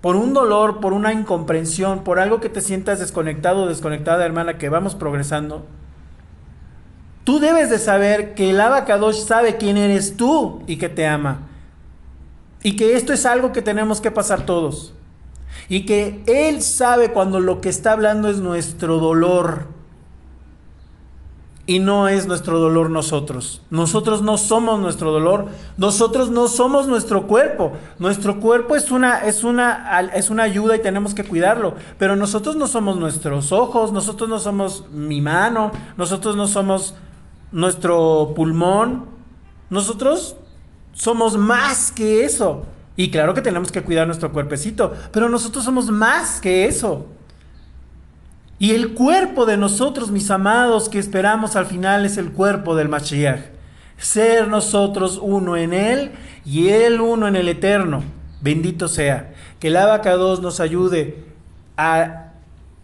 por 0.00 0.16
un 0.16 0.32
dolor, 0.32 0.80
por 0.80 0.92
una 0.92 1.12
incomprensión, 1.12 2.04
por 2.04 2.18
algo 2.18 2.40
que 2.40 2.48
te 2.48 2.60
sientas 2.60 3.00
desconectado 3.00 3.64
o 3.64 3.66
desconectada, 3.66 4.24
hermana, 4.24 4.58
que 4.58 4.68
vamos 4.68 4.94
progresando, 4.94 5.66
tú 7.24 7.38
debes 7.38 7.70
de 7.70 7.78
saber 7.78 8.34
que 8.34 8.50
el 8.50 8.60
Abacadosh 8.60 9.24
sabe 9.24 9.56
quién 9.56 9.76
eres 9.76 10.16
tú 10.16 10.62
y 10.66 10.76
que 10.76 10.88
te 10.88 11.06
ama. 11.06 11.48
Y 12.62 12.76
que 12.76 12.96
esto 12.96 13.12
es 13.12 13.26
algo 13.26 13.52
que 13.52 13.62
tenemos 13.62 14.00
que 14.00 14.10
pasar 14.10 14.44
todos. 14.44 14.94
Y 15.68 15.86
que 15.86 16.22
Él 16.26 16.62
sabe 16.62 17.12
cuando 17.12 17.40
lo 17.40 17.60
que 17.60 17.68
está 17.68 17.92
hablando 17.92 18.28
es 18.28 18.38
nuestro 18.38 18.98
dolor 18.98 19.68
y 21.70 21.78
no 21.78 22.08
es 22.08 22.26
nuestro 22.26 22.58
dolor 22.58 22.90
nosotros. 22.90 23.62
Nosotros 23.70 24.22
no 24.22 24.38
somos 24.38 24.80
nuestro 24.80 25.12
dolor, 25.12 25.46
nosotros 25.76 26.28
no 26.28 26.48
somos 26.48 26.88
nuestro 26.88 27.28
cuerpo. 27.28 27.74
Nuestro 28.00 28.40
cuerpo 28.40 28.74
es 28.74 28.90
una, 28.90 29.20
es 29.20 29.44
una, 29.44 30.00
es 30.12 30.30
una 30.30 30.42
ayuda 30.42 30.74
y 30.74 30.82
tenemos 30.82 31.14
que 31.14 31.22
cuidarlo, 31.22 31.76
pero 31.96 32.16
nosotros 32.16 32.56
no 32.56 32.66
somos 32.66 32.96
nuestros 32.96 33.52
ojos, 33.52 33.92
nosotros 33.92 34.28
no 34.28 34.40
somos 34.40 34.86
mi 34.90 35.20
mano, 35.20 35.70
nosotros 35.96 36.34
no 36.34 36.48
somos 36.48 36.96
nuestro 37.52 38.32
pulmón, 38.34 39.04
nosotros 39.70 40.34
somos 40.92 41.36
más 41.36 41.92
que 41.92 42.24
eso. 42.24 42.64
Y 42.96 43.12
claro 43.12 43.32
que 43.32 43.42
tenemos 43.42 43.70
que 43.70 43.84
cuidar 43.84 44.08
nuestro 44.08 44.32
cuerpecito, 44.32 44.92
pero 45.12 45.28
nosotros 45.28 45.64
somos 45.64 45.88
más 45.88 46.40
que 46.40 46.64
eso. 46.64 47.06
Y 48.60 48.72
el 48.72 48.92
cuerpo 48.92 49.46
de 49.46 49.56
nosotros, 49.56 50.10
mis 50.10 50.30
amados, 50.30 50.90
que 50.90 50.98
esperamos 50.98 51.56
al 51.56 51.64
final 51.64 52.04
es 52.04 52.18
el 52.18 52.30
cuerpo 52.30 52.76
del 52.76 52.90
Mashiach. 52.90 53.40
Ser 53.96 54.48
nosotros 54.48 55.18
uno 55.20 55.56
en 55.56 55.72
Él 55.72 56.10
y 56.44 56.68
Él 56.68 57.00
uno 57.00 57.26
en 57.26 57.36
el 57.36 57.48
Eterno. 57.48 58.02
Bendito 58.42 58.86
sea. 58.86 59.32
Que 59.58 59.68
el 59.68 59.78
Abacados 59.78 60.42
nos 60.42 60.60
ayude 60.60 61.24
a 61.78 62.32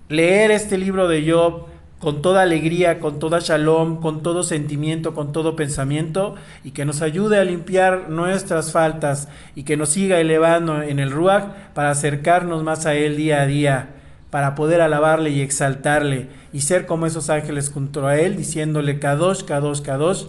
leer 0.08 0.50
este 0.50 0.78
libro 0.78 1.08
de 1.08 1.30
Job 1.30 1.66
con 1.98 2.22
toda 2.22 2.40
alegría, 2.40 2.98
con 2.98 3.18
toda 3.18 3.40
shalom, 3.40 4.00
con 4.00 4.22
todo 4.22 4.44
sentimiento, 4.44 5.12
con 5.12 5.30
todo 5.32 5.56
pensamiento, 5.56 6.36
y 6.64 6.70
que 6.70 6.86
nos 6.86 7.02
ayude 7.02 7.38
a 7.38 7.44
limpiar 7.44 8.08
nuestras 8.08 8.72
faltas 8.72 9.28
y 9.54 9.64
que 9.64 9.76
nos 9.76 9.90
siga 9.90 10.20
elevando 10.20 10.80
en 10.80 11.00
el 11.00 11.10
Ruach 11.10 11.44
para 11.74 11.90
acercarnos 11.90 12.62
más 12.62 12.86
a 12.86 12.94
Él 12.94 13.18
día 13.18 13.42
a 13.42 13.46
día 13.46 13.95
para 14.36 14.54
poder 14.54 14.82
alabarle 14.82 15.30
y 15.30 15.40
exaltarle 15.40 16.28
y 16.52 16.60
ser 16.60 16.84
como 16.84 17.06
esos 17.06 17.30
ángeles 17.30 17.70
junto 17.72 18.06
a 18.06 18.18
él, 18.18 18.36
diciéndole 18.36 18.98
Kadosh, 18.98 19.44
Kadosh, 19.44 19.80
Kadosh, 19.80 20.26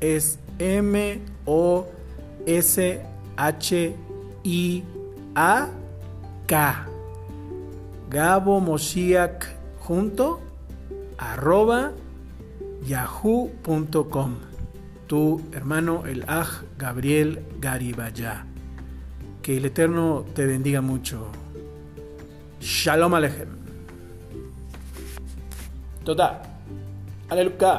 es 0.00 0.38
M 0.58 1.20
O 1.44 1.86
S 2.46 3.00
H 3.36 3.96
I 4.44 4.84
A 5.34 5.68
K. 6.46 6.86
Gabo 8.10 8.60
Moshiach 8.60 9.46
junto 9.80 10.40
arroba 11.18 11.92
yahoo.com. 12.86 14.34
Tu 15.06 15.40
hermano 15.52 16.04
el 16.06 16.24
Aj 16.28 16.62
Gabriel 16.78 17.44
Garibaya. 17.60 18.46
Que 19.42 19.56
el 19.56 19.64
Eterno 19.64 20.24
te 20.34 20.46
bendiga 20.46 20.80
mucho. 20.80 21.26
Shalom 22.60 23.14
Alejem. 23.14 23.61
תודה. 26.04 26.28
הללויה. 27.30 27.76